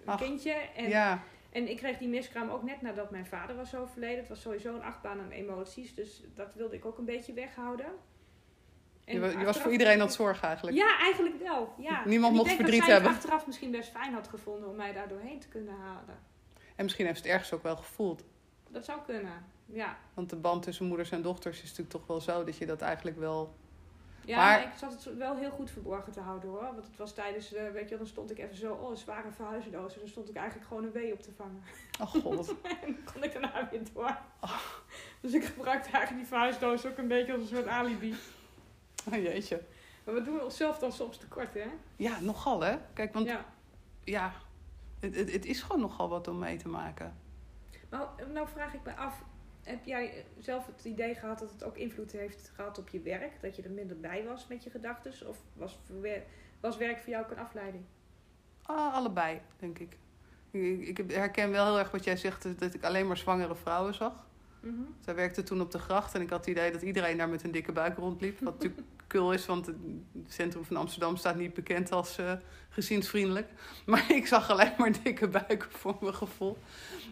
een 0.05 0.09
Ach, 0.13 0.19
kindje. 0.21 0.53
En, 0.53 0.89
ja, 0.89 1.23
en 1.51 1.69
ik 1.71 1.77
kreeg 1.77 1.99
die 1.99 2.09
miskraam 2.09 2.51
ook 2.51 2.63
net 2.63 2.83
nadat 2.83 3.11
mijn 3.11 3.27
vader 3.27 3.57
was 3.57 3.75
overleden. 3.75 4.19
Het 4.19 4.29
was 4.29 4.41
sowieso 4.41 4.75
een 4.75 4.83
achtbaan 4.83 5.21
aan 5.21 5.31
emoties, 5.31 5.95
dus 5.95 6.23
dat 6.35 6.55
wilde 6.55 6.75
ik 6.77 6.85
ook 6.85 6.99
een 6.99 7.05
beetje 7.05 7.33
weghouden. 7.33 7.87
En 9.05 9.15
je, 9.15 9.21
wa- 9.21 9.39
je 9.39 9.45
was 9.45 9.59
voor 9.61 9.73
iedereen 9.73 9.93
aan 9.93 9.99
denk 9.99 10.11
het 10.11 10.19
ik- 10.21 10.25
zorgen 10.27 10.47
eigenlijk. 10.49 10.77
ja, 10.77 10.99
eigenlijk 11.01 11.39
wel. 11.43 11.75
Ja. 11.79 12.03
Niemand 12.05 12.09
En 12.09 12.31
ik 12.31 12.37
mocht 12.37 12.45
denk 12.45 12.57
verdriet 12.57 12.77
dat 12.79 12.85
zij 12.85 12.93
hebben. 12.95 13.13
het 13.13 13.21
achteraf 13.23 13.47
misschien 13.47 13.71
best 13.71 13.91
fijn 13.91 14.13
had 14.13 14.29
gevonden 14.29 14.69
om 14.69 14.77
mij 14.77 14.93
daar 14.93 15.09
doorheen 15.09 15.39
te 15.41 15.49
kunnen 15.49 15.75
halen. 15.75 16.19
En 16.77 16.85
misschien 16.85 17.07
heeft 17.07 17.17
ze 17.19 17.23
het 17.25 17.33
ergens 17.33 17.53
ook 17.53 17.63
wel 17.63 17.77
gevoeld. 17.77 18.25
Dat 18.69 18.85
zou 18.85 19.01
kunnen. 19.07 19.45
Ja, 19.67 19.97
Want 20.15 20.31
de 20.31 20.37
band 20.37 20.63
tussen 20.63 20.87
moeders 20.87 21.11
en 21.11 21.23
dochters 21.23 21.57
is 21.57 21.63
natuurlijk 21.69 21.91
toch 21.91 22.07
wel 22.07 22.21
zo 22.21 22.45
dat 22.45 22.57
je 22.57 22.67
dat 22.67 22.81
eigenlijk 22.81 23.19
wel. 23.19 23.55
ja 24.25 24.37
Maar- 24.37 24.63
ik 24.63 24.73
zat 24.77 24.93
het 25.05 25.17
wel 25.17 25.37
heel 25.37 25.51
goed 25.51 25.71
verborgen 25.71 26.13
te 26.13 26.21
houden 26.21 26.49
hoor. 26.49 26.63
Want 26.63 26.87
het 26.87 26.97
was 26.97 27.13
tijdens, 27.15 27.53
eh, 27.55 27.71
weet 27.71 27.89
je 27.89 27.97
dan 27.97 28.07
stond 28.07 28.31
ik 28.31 28.39
even 28.39 28.57
zo, 28.57 28.73
oh, 28.73 28.91
een 28.91 28.97
zware 28.97 29.31
verhuisdoos. 29.31 29.95
En 29.95 30.01
dan 30.01 30.09
stond 30.09 30.29
ik 30.29 30.37
eigenlijk 30.37 30.69
gewoon 30.69 30.85
een 30.85 30.93
wee 30.93 31.13
op 31.13 31.23
te 31.23 31.31
vangen. 31.37 31.63
Oh 32.01 32.07
god. 32.07 32.49
en 32.83 32.93
dan 32.93 33.13
kon 33.13 33.23
ik 33.25 33.33
daarna 33.33 33.69
weer 33.71 33.81
door. 33.95 34.17
Dus 35.21 35.33
ik 35.33 35.45
gebruikte 35.45 35.91
eigenlijk 35.91 36.17
die 36.23 36.27
verhuisdoos 36.27 36.87
ook 36.87 36.99
een 36.99 37.09
beetje 37.09 37.33
als 37.33 37.41
een 37.43 37.49
soort 37.57 37.67
alibi. 37.67 38.15
Oh, 39.09 39.15
jeetje. 39.15 39.63
Maar 40.05 40.15
we 40.15 40.23
doen 40.23 40.43
onszelf 40.43 40.79
dan 40.79 40.93
soms 40.93 41.17
tekort, 41.19 41.55
hè? 41.55 41.67
Ja, 41.97 42.21
nogal 42.21 42.61
hè. 42.61 42.77
Kijk, 42.93 43.13
want 43.15 43.27
ja, 43.27 43.45
Ja. 44.05 44.33
het, 45.01 45.17
het, 45.17 45.33
het 45.33 45.45
is 45.47 45.63
gewoon 45.63 45.81
nogal 45.81 46.09
wat 46.09 46.29
om 46.29 46.39
mee 46.39 46.57
te 46.57 46.69
maken. 46.69 47.17
Maar 47.91 48.07
nou 48.33 48.49
vraag 48.49 48.75
ik 48.75 48.81
me 48.85 48.95
af, 48.97 49.23
heb 49.67 49.85
jij 49.85 50.25
zelf 50.39 50.67
het 50.67 50.85
idee 50.85 51.15
gehad 51.15 51.39
dat 51.39 51.51
het 51.51 51.65
ook 51.65 51.77
invloed 51.77 52.13
heeft 52.13 52.51
gehad 52.55 52.79
op 52.79 52.89
je 52.89 53.01
werk? 53.01 53.33
Dat 53.41 53.57
je 53.57 53.63
er 53.63 53.71
minder 53.71 54.01
bij 54.01 54.25
was 54.25 54.47
met 54.47 54.65
je 54.65 54.71
gedachten? 54.71 55.29
Of 55.29 55.37
was, 55.53 55.79
was 56.61 56.77
werk 56.77 56.99
voor 56.99 57.09
jou 57.11 57.25
ook 57.25 57.31
een 57.31 57.39
afleiding? 57.39 57.85
Ah, 58.63 58.95
allebei, 58.95 59.41
denk 59.59 59.79
ik. 59.79 59.97
Ik, 60.51 60.99
ik 60.99 61.11
herken 61.11 61.51
wel 61.51 61.67
heel 61.67 61.79
erg 61.79 61.91
wat 61.91 62.05
jij 62.05 62.17
zegt, 62.17 62.59
dat- 62.59 62.75
ik 62.75 62.85
alleen 62.85 63.07
maar 63.07 63.17
zwangere 63.17 63.55
vrouwen 63.57 63.95
zag. 63.95 64.13
Mhm. 64.61 64.75
Zij 65.01 65.15
werkte 65.15 65.43
toen 65.43 65.61
op 65.61 65.71
de 65.71 65.79
gracht 65.79 66.15
en 66.15 66.21
ik 66.21 66.31
had 66.31 66.39
het 66.39 66.49
idee 66.49 66.73
dat 66.73 66.83
iedereen 66.83 67.17
daar 67.17 67.29
met 67.29 67.45
een 67.45 67.51
dikke 67.53 67.73
buik 67.73 67.97
rondliep. 67.99 68.41
Wat 68.41 68.53
natuurlijk 68.53 68.87
kul 69.07 69.33
is, 69.33 69.47
want 69.47 69.67
het 69.67 69.77
centrum 70.29 70.65
van 70.65 70.77
Amsterdam 70.77 71.17
staat 71.17 71.37
niet 71.37 71.55
bekend 71.55 71.93
als 71.93 72.19
eh, 72.19 72.33
gezinsvriendelijk. 72.69 73.49
Maar 73.87 74.13
ik 74.13 74.27
zag 74.27 74.51
alleen 74.51 74.73
maar 74.79 75.03
dikke 75.03 75.29
buiken 75.29 75.71
voor 75.71 75.97
mijn 76.01 76.15
gevoel. 76.15 76.59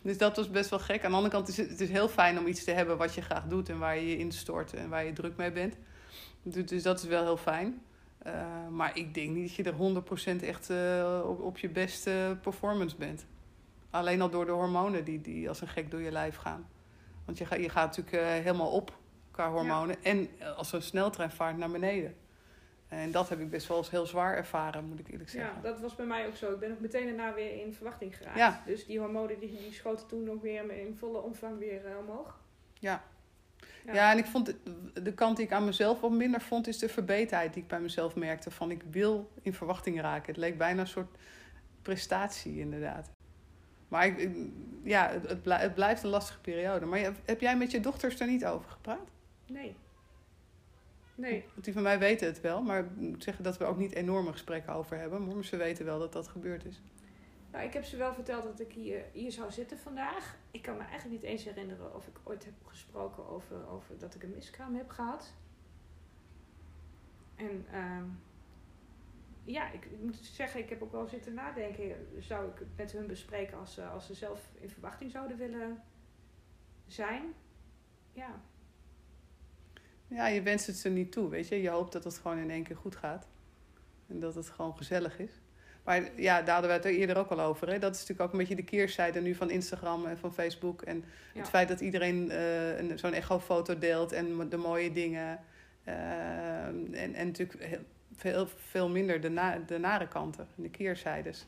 Dus 0.03 0.19
dat 0.19 0.37
was 0.37 0.51
best 0.51 0.71
wel 0.71 0.79
gek. 0.79 1.05
Aan 1.05 1.11
de 1.11 1.17
andere 1.17 1.35
kant 1.35 1.49
is 1.49 1.57
het, 1.57 1.81
is 1.81 1.89
heel 1.89 2.09
fijn 2.09 2.39
om 2.39 2.47
iets 2.47 2.65
te 2.65 2.71
hebben 2.71 2.97
wat 2.97 3.15
je 3.15 3.23
graag 3.23 3.45
doet 3.45 3.69
en 3.69 3.79
waar 3.79 3.97
je 3.97 4.09
je 4.09 4.19
instort 4.19 4.75
en 4.75 4.89
waar 4.89 5.05
je 5.05 5.13
druk 5.13 5.37
mee 5.37 5.53
bent. 5.53 5.77
Dus, 6.43 6.67
dus 6.67 6.83
dat 6.83 7.03
is 7.03 7.09
wel 7.09 7.23
heel 7.23 7.37
fijn. 7.37 7.83
Eh, 8.19 8.69
maar 8.71 8.97
ik 8.97 9.15
denk 9.15 9.31
niet 9.31 9.57
dat 9.57 9.57
je 9.57 9.73
er 9.73 10.39
100% 10.41 10.43
echt 10.43 10.71
eh, 10.71 11.21
op, 11.25 11.41
op 11.41 11.59
je 11.59 11.69
beste 11.69 12.39
performance 12.43 12.97
bent. 12.97 13.27
Alleen 13.91 14.21
al 14.21 14.31
door 14.31 14.45
de 14.45 14.53
hormonen 14.53 15.05
die, 15.05 15.21
die 15.21 15.49
als 15.49 15.61
een 15.61 15.69
gek 15.69 15.91
door 15.91 16.01
je 16.01 16.13
lijf 16.13 16.37
gaan. 16.37 16.69
Want 17.25 17.39
je, 17.39 17.47
gaat 17.47 17.61
je 17.61 17.69
gaat 17.69 17.97
natuurlijk 17.97 18.43
helemaal 18.43 18.71
op 18.71 18.93
qua 19.35 19.51
hormonen. 19.51 19.97
En 20.03 20.29
eh, 20.39 20.57
als 20.57 20.73
een 20.73 20.83
sneltrein 20.83 21.31
vaart 21.31 21.57
naar 21.57 21.71
beneden. 21.71 22.15
En 22.89 23.11
dat 23.11 23.29
heb 23.29 23.41
ik 23.41 23.51
best 23.51 23.69
wel 23.69 23.77
eens 23.77 23.91
heel 23.91 24.07
zwaar 24.07 24.37
ervaren, 24.37 24.85
moet 24.85 24.99
ik 24.99 25.09
eerlijk 25.09 25.31
Ja, 25.31 25.39
zeggen. 25.41 25.63
dat 25.63 25.81
was 25.81 25.95
bij 25.95 26.07
mij 26.07 26.27
ook 26.27 26.35
zo. 26.37 26.53
Ik 26.53 26.59
ben 26.59 26.73
ook 26.73 26.81
meteen 26.81 27.07
daarna 27.07 27.35
weer 27.35 27.61
in 27.67 27.75
verwachting 27.75 28.17
geraakt. 28.17 28.37
Ja. 28.39 28.63
Dus 28.67 28.87
die 28.87 28.99
hormonen 28.99 29.39
die, 29.41 29.57
die 29.59 29.73
schoten 29.73 30.07
toen 30.07 30.31
ook 30.31 30.43
weer 30.43 30.71
in 30.81 30.97
volle 30.99 31.19
omvang 31.23 31.59
weer 31.59 31.87
eh, 31.87 31.99
omhoog. 31.99 32.41
Ja. 32.79 33.03
Ja. 33.85 33.95
Ja. 33.95 34.13
en 34.13 34.19
ik 34.19 34.27
vond 34.27 34.55
de 35.03 35.13
kant 35.15 35.37
die 35.37 35.47
ik 35.47 35.53
aan 35.53 35.65
mezelf 35.65 36.01
wat 36.01 36.11
minder 36.11 36.41
vond, 36.41 36.67
is 36.67 36.79
de 36.79 36.89
verbeterheid 36.89 37.53
die 37.55 37.63
ik 37.63 37.69
bij 37.69 37.81
mezelf 37.81 38.15
merkte. 38.15 38.51
Van 38.51 38.71
ik 38.71 38.83
wil 38.91 39.31
in 39.43 39.55
verwachting 39.55 40.01
raken. 40.01 40.27
Het 40.27 40.37
leek 40.37 40.59
bijna 40.59 40.81
een 40.81 40.87
soort 40.87 41.17
prestatie, 41.83 42.59
inderdaad. 42.59 43.11
Maar 43.89 44.07
ik, 44.07 44.19
ik- 44.19 44.37
ja, 44.83 45.09
het, 45.09 45.29
het, 45.29 45.43
blij- 45.43 45.61
het 45.61 45.75
blijft 45.75 46.03
een 46.03 46.09
lastige 46.11 46.41
periode. 46.41 46.87
Maar 46.87 47.13
heb 47.25 47.41
jij 47.41 47.57
met 47.57 47.71
je 47.71 47.81
dochters 47.81 48.21
er 48.21 48.27
niet 48.27 48.45
over 48.47 48.71
gepraat? 48.71 49.09
Nee. 49.47 49.77
Nee. 51.15 51.45
Want 51.53 51.65
die 51.65 51.73
van 51.73 51.83
mij 51.83 51.99
weten 51.99 52.27
het 52.27 52.41
wel, 52.41 52.63
maar 52.63 52.85
ik 52.85 52.97
moet 52.97 53.23
zeggen 53.23 53.45
dat 53.45 53.59
we 53.59 53.65
ook 53.65 53.79
niet 53.79 53.93
enorme 53.93 54.33
gesprekken 54.33 54.73
over 54.73 54.99
hebben. 54.99 55.27
Maar 55.27 55.45
ze 55.45 55.57
weten 55.57 55.85
wel 55.85 55.99
dat 55.99 56.13
dat 56.13 56.29
gebeurd 56.29 56.65
is. 56.65 56.81
Nou, 57.53 57.67
ik 57.67 57.73
heb 57.73 57.85
ze 57.85 57.97
wel 57.97 58.15
verteld 58.15 58.43
dat 58.43 58.61
ik 58.61 58.73
hier, 58.73 59.05
hier 59.13 59.33
zou 59.33 59.53
zitten 59.53 59.79
vandaag. 59.79 60.37
Ik 60.51 60.63
kan 60.63 60.77
me 60.77 60.83
eigenlijk 60.83 61.23
niet 61.23 61.31
eens 61.31 61.45
herinneren 61.45 61.95
of 61.95 62.07
ik 62.07 62.19
ooit 62.23 62.45
heb 62.45 62.55
gesproken 62.65 63.29
over, 63.29 63.69
over 63.69 63.99
dat 63.99 64.15
ik 64.15 64.23
een 64.23 64.35
miskraam 64.35 64.75
heb 64.75 64.91
gehad. 64.91 65.35
En 67.35 67.67
ehm, 67.73 68.05
ja, 69.45 69.71
ik, 69.71 69.85
ik 69.85 70.01
moet 70.01 70.17
zeggen, 70.17 70.61
ik 70.61 70.69
heb 70.69 70.83
ook 70.83 70.93
wel 70.93 71.07
zitten 71.07 71.35
nadenken. 71.35 72.09
Zou 72.19 72.51
ik 72.51 72.59
het 72.59 72.77
met 72.77 72.93
hun 72.93 73.07
bespreken 73.07 73.59
als 73.59 73.79
als 73.81 74.07
ze 74.07 74.15
zelf 74.15 74.49
in 74.55 74.71
verwachting 74.71 75.11
zouden 75.11 75.37
willen 75.37 75.83
zijn? 76.87 77.35
Ja. 78.13 78.41
Ja, 80.15 80.27
je 80.27 80.43
wenst 80.43 80.67
het 80.67 80.77
ze 80.77 80.89
niet 80.89 81.13
toe, 81.13 81.29
weet 81.29 81.49
je. 81.49 81.63
Je 81.63 81.69
hoopt 81.69 81.93
dat 81.93 82.05
het 82.05 82.17
gewoon 82.19 82.39
in 82.39 82.51
één 82.51 82.63
keer 82.63 82.77
goed 82.77 82.97
gaat. 82.97 83.27
En 84.09 84.21
dat 84.21 84.35
het 84.35 84.49
gewoon 84.51 84.77
gezellig 84.77 85.19
is. 85.19 85.31
Maar 85.85 86.03
ja, 86.21 86.43
daar 86.43 86.53
hadden 86.53 86.71
we 86.71 86.77
het 86.77 86.85
er 86.85 86.95
eerder 86.95 87.17
ook 87.17 87.31
al 87.31 87.41
over. 87.41 87.69
Hè? 87.69 87.79
Dat 87.79 87.93
is 87.95 88.01
natuurlijk 88.01 88.27
ook 88.29 88.33
een 88.33 88.39
beetje 88.39 88.57
de 88.57 88.65
keerzijde 88.65 89.21
nu 89.21 89.35
van 89.35 89.51
Instagram 89.51 90.07
en 90.07 90.19
van 90.19 90.33
Facebook. 90.35 90.83
En 90.83 91.05
Ja. 91.33 91.41
het 91.41 91.49
feit 91.49 91.69
dat 91.69 91.81
iedereen 91.81 92.31
een- 92.79 92.99
zo'n 92.99 93.13
echo-foto 93.13 93.79
deelt 93.79 94.13
en 94.13 94.49
de 94.49 94.57
mooie 94.57 94.93
dingen. 94.93 95.41
Eh, 95.85 96.67
en, 96.67 96.95
en 97.15 97.27
natuurlijk 97.27 97.63
heel, 97.65 97.85
veel, 98.17 98.47
veel 98.47 98.89
minder 98.89 99.21
de, 99.21 99.29
na, 99.29 99.59
de 99.67 99.79
nare 99.79 100.09
kanten, 100.09 100.49
de 100.55 100.71
keerzijdes. 100.71 101.47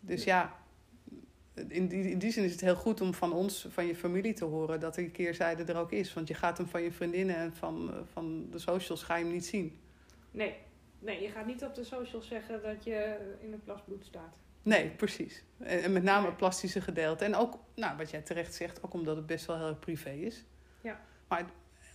Dus 0.00 0.24
ja, 0.24 0.54
in 1.54 1.88
die, 1.88 2.10
in 2.10 2.18
die 2.18 2.32
zin 2.32 2.44
is 2.44 2.52
het 2.52 2.60
heel 2.60 2.76
goed 2.76 3.00
om 3.00 3.14
van 3.14 3.32
ons, 3.32 3.66
van 3.70 3.86
je 3.86 3.96
familie 3.96 4.34
te 4.34 4.44
horen 4.44 4.80
dat 4.80 4.94
die 4.94 5.10
keerzijde 5.10 5.64
er 5.64 5.76
ook 5.76 5.92
is. 5.92 6.12
Want 6.12 6.28
je 6.28 6.34
gaat 6.34 6.58
hem 6.58 6.66
van 6.66 6.82
je 6.82 6.92
vriendinnen 6.92 7.36
en 7.36 7.54
van, 7.54 7.92
van 8.12 8.50
de 8.50 8.58
socials 8.58 9.02
ga 9.02 9.16
je 9.16 9.24
hem 9.24 9.32
niet 9.32 9.46
zien. 9.46 9.78
Nee. 10.30 10.54
nee, 10.98 11.22
je 11.22 11.28
gaat 11.28 11.46
niet 11.46 11.64
op 11.64 11.74
de 11.74 11.84
socials 11.84 12.26
zeggen 12.26 12.62
dat 12.62 12.84
je 12.84 13.16
in 13.40 13.52
een 13.52 13.62
plas 13.62 13.80
bloed 13.84 14.04
staat. 14.04 14.36
Nee, 14.62 14.90
precies. 14.90 15.44
En, 15.58 15.82
en 15.82 15.92
met 15.92 16.02
name 16.02 16.26
het 16.26 16.36
plastische 16.36 16.80
gedeelte. 16.80 17.24
En 17.24 17.34
ook, 17.34 17.58
nou, 17.74 17.96
wat 17.96 18.10
jij 18.10 18.20
terecht 18.20 18.54
zegt, 18.54 18.82
ook 18.82 18.92
omdat 18.92 19.16
het 19.16 19.26
best 19.26 19.46
wel 19.46 19.56
heel 19.56 19.68
erg 19.68 19.78
privé 19.78 20.10
is. 20.10 20.44
Ja. 20.80 21.00
Maar 21.28 21.44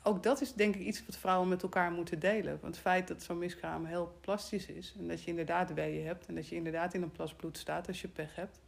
ook 0.03 0.23
dat 0.23 0.41
is 0.41 0.53
denk 0.53 0.75
ik 0.75 0.81
iets 0.81 1.05
wat 1.05 1.17
vrouwen 1.17 1.47
met 1.47 1.63
elkaar 1.63 1.91
moeten 1.91 2.19
delen. 2.19 2.57
Want 2.61 2.73
het 2.73 2.83
feit 2.83 3.07
dat 3.07 3.23
zo'n 3.23 3.37
miskraam 3.37 3.85
heel 3.85 4.17
plastisch 4.21 4.65
is... 4.65 4.95
en 4.99 5.07
dat 5.07 5.23
je 5.23 5.29
inderdaad 5.29 5.73
weeën 5.73 6.05
hebt... 6.05 6.25
en 6.25 6.35
dat 6.35 6.47
je 6.47 6.55
inderdaad 6.55 6.93
in 6.93 7.01
een 7.01 7.11
plas 7.11 7.33
bloed 7.33 7.57
staat 7.57 7.87
als 7.87 8.01
je 8.01 8.07
pech 8.07 8.35
hebt. 8.35 8.59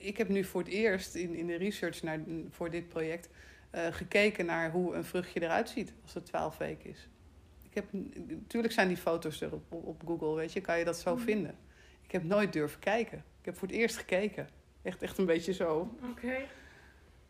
Ik 0.00 0.16
heb 0.16 0.28
nu 0.28 0.44
voor 0.44 0.60
het 0.60 0.70
eerst 0.70 1.14
in, 1.14 1.34
in 1.34 1.46
de 1.46 1.56
research 1.56 2.02
naar, 2.02 2.20
voor 2.50 2.70
dit 2.70 2.88
project... 2.88 3.28
eh, 3.70 3.86
gekeken 3.90 4.46
naar 4.46 4.70
hoe 4.70 4.94
een 4.94 5.04
vruchtje 5.04 5.42
eruit 5.42 5.68
ziet 5.68 5.92
als 6.02 6.14
het 6.14 6.26
12 6.26 6.56
weken 6.58 6.90
is. 6.90 7.08
Ik 7.62 7.74
heb, 7.74 7.84
natuurlijk 8.28 8.72
zijn 8.72 8.88
die 8.88 8.96
foto's 8.96 9.40
er 9.40 9.52
op, 9.52 9.72
op, 9.72 10.02
Google, 10.06 10.34
weet 10.34 10.52
je, 10.52 10.60
kan 10.60 10.78
je 10.78 10.84
dat 10.84 10.98
zo 10.98 11.14
Mhm. 11.14 11.24
vinden. 11.24 11.54
Ik 12.02 12.12
heb 12.12 12.22
nooit 12.24 12.52
durven 12.52 12.78
kijken. 12.80 13.18
Ik 13.18 13.44
heb 13.44 13.56
voor 13.58 13.68
het 13.68 13.76
eerst 13.76 13.96
gekeken. 13.96 14.48
Echt, 14.82 15.02
echt 15.02 15.18
een 15.18 15.26
beetje 15.26 15.52
zo. 15.52 15.96
Oké. 16.10 16.36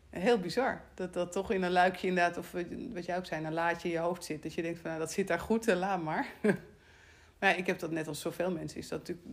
Heel 0.09 0.39
bizar. 0.39 0.81
Dat 0.93 1.13
dat 1.13 1.31
toch 1.31 1.51
in 1.51 1.61
een 1.63 1.71
luikje 1.71 2.07
inderdaad, 2.07 2.37
of 2.37 2.51
wat 2.93 3.05
jij 3.05 3.17
ook 3.17 3.25
zei, 3.25 3.45
een 3.45 3.53
laadje 3.53 3.87
in 3.87 3.93
je 3.93 3.99
hoofd 3.99 4.23
zit. 4.23 4.43
Dat 4.43 4.53
je 4.53 4.61
denkt 4.61 4.79
van, 4.79 4.87
nou, 4.89 5.01
dat 5.01 5.11
zit 5.11 5.27
daar 5.27 5.39
goed, 5.39 5.67
eh, 5.67 5.77
laat 5.77 6.03
maar. 6.03 6.27
maar 7.39 7.57
ik 7.57 7.65
heb 7.67 7.79
dat 7.79 7.91
net 7.91 8.07
als 8.07 8.21
zoveel 8.21 8.51
mensen. 8.51 8.79
Is 8.79 8.87
dat 8.87 8.99
natuurlijk, 9.07 9.27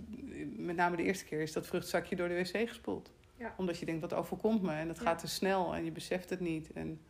met 0.57 0.77
name 0.77 0.97
de 0.97 1.03
eerste 1.03 1.25
keer, 1.25 1.41
is 1.41 1.53
dat 1.53 1.67
vruchtzakje 1.67 2.17
door 2.17 2.29
de 2.29 2.35
wc 2.35 2.69
gespoeld. 2.69 3.11
Ja. 3.37 3.55
Omdat 3.57 3.79
je 3.79 3.87
denkt, 3.87 4.01
wat 4.01 4.15
overkomt 4.15 4.63
me? 4.63 4.73
En 4.73 4.87
dat 4.87 4.97
Ja. 4.97 5.03
gaat 5.03 5.19
te 5.19 5.29
snel 5.29 5.75
en 5.75 5.85
je 5.85 5.93
beseft 5.93 6.31
het 6.31 6.41
niet. 6.41 6.73
En 6.73 7.01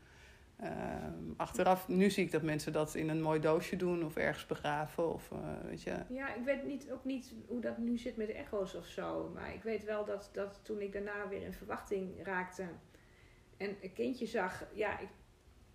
ehm, 0.57 1.13
achteraf, 1.37 1.89
nu 1.89 2.11
zie 2.11 2.25
ik 2.25 2.31
dat 2.33 2.43
mensen 2.43 2.73
dat 2.73 2.95
in 2.95 3.09
een 3.09 3.23
mooi 3.23 3.41
doosje 3.41 3.77
doen 3.77 4.05
of 4.05 4.17
ergens 4.17 4.47
begraven. 4.47 5.13
Of, 5.15 5.31
eh, 5.33 5.39
weet 5.65 5.83
je, 5.83 5.97
Ja, 6.09 6.35
ik 6.35 6.45
weet 6.45 6.65
niet, 6.67 6.91
ook 6.91 7.05
niet 7.05 7.35
hoe 7.47 7.61
dat 7.61 7.79
nu 7.79 7.99
zit 7.99 8.17
met 8.17 8.31
echo's 8.31 8.75
of 8.75 8.87
zo. 8.87 9.31
Maar 9.35 9.55
ik 9.55 9.63
weet 9.63 9.85
wel 9.85 10.05
dat, 10.05 10.29
dat 10.33 10.61
toen 10.63 10.81
ik 10.81 10.93
daarna 10.93 11.29
weer 11.29 11.43
in 11.43 11.53
verwachting 11.53 12.11
raakte 12.23 12.63
en 13.57 13.77
een 13.83 13.93
kindje 13.93 14.27
zag, 14.27 14.65
ja, 14.75 14.99
ik, 14.99 15.09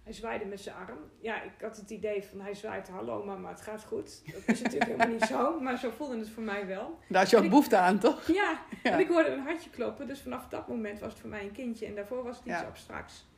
hij 0.04 0.14
zwaaide 0.14 0.46
met 0.46 0.60
zijn 0.60 0.76
arm. 0.76 0.98
Ja, 1.20 1.42
ik 1.42 1.52
had 1.62 1.78
het 1.78 1.90
idee 1.90 2.24
van 2.24 2.42
hij 2.42 2.54
zwaait, 2.54 2.90
hallo 2.90 3.24
mama, 3.26 3.50
het 3.50 3.62
gaat 3.62 3.84
goed. 3.84 4.22
Dat 4.34 4.42
is 4.48 4.62
natuurlijk 4.62 4.92
helemaal 4.92 5.08
niet 5.08 5.22
zo, 5.24 5.60
maar 5.60 5.78
zo 5.78 5.90
voelde 5.90 6.18
het 6.18 6.30
voor 6.30 6.44
mij 6.44 6.68
wel. 6.68 7.00
daar 7.10 7.22
had 7.22 7.30
je 7.30 7.38
ook 7.38 7.50
behoefte 7.50 7.78
aan, 7.78 8.00
toch? 8.00 8.28
Ja, 8.28 8.60
Ja. 8.84 8.92
en 8.92 9.00
ik 9.00 9.08
hoorde 9.08 9.30
een 9.30 9.40
hartje 9.40 9.70
kloppen, 9.70 10.08
dus 10.08 10.22
vanaf 10.22 10.48
dat 10.48 10.68
moment 10.68 11.00
was 11.00 11.12
het 11.12 11.22
voor 11.22 11.30
mij 11.30 11.44
een 11.44 11.52
kindje 11.52 11.86
en 11.86 11.96
daarvoor 11.96 12.24
was 12.24 12.38
het 12.38 12.46
iets 12.46 12.60
Ja. 12.60 12.66
abstracts. 12.68 13.30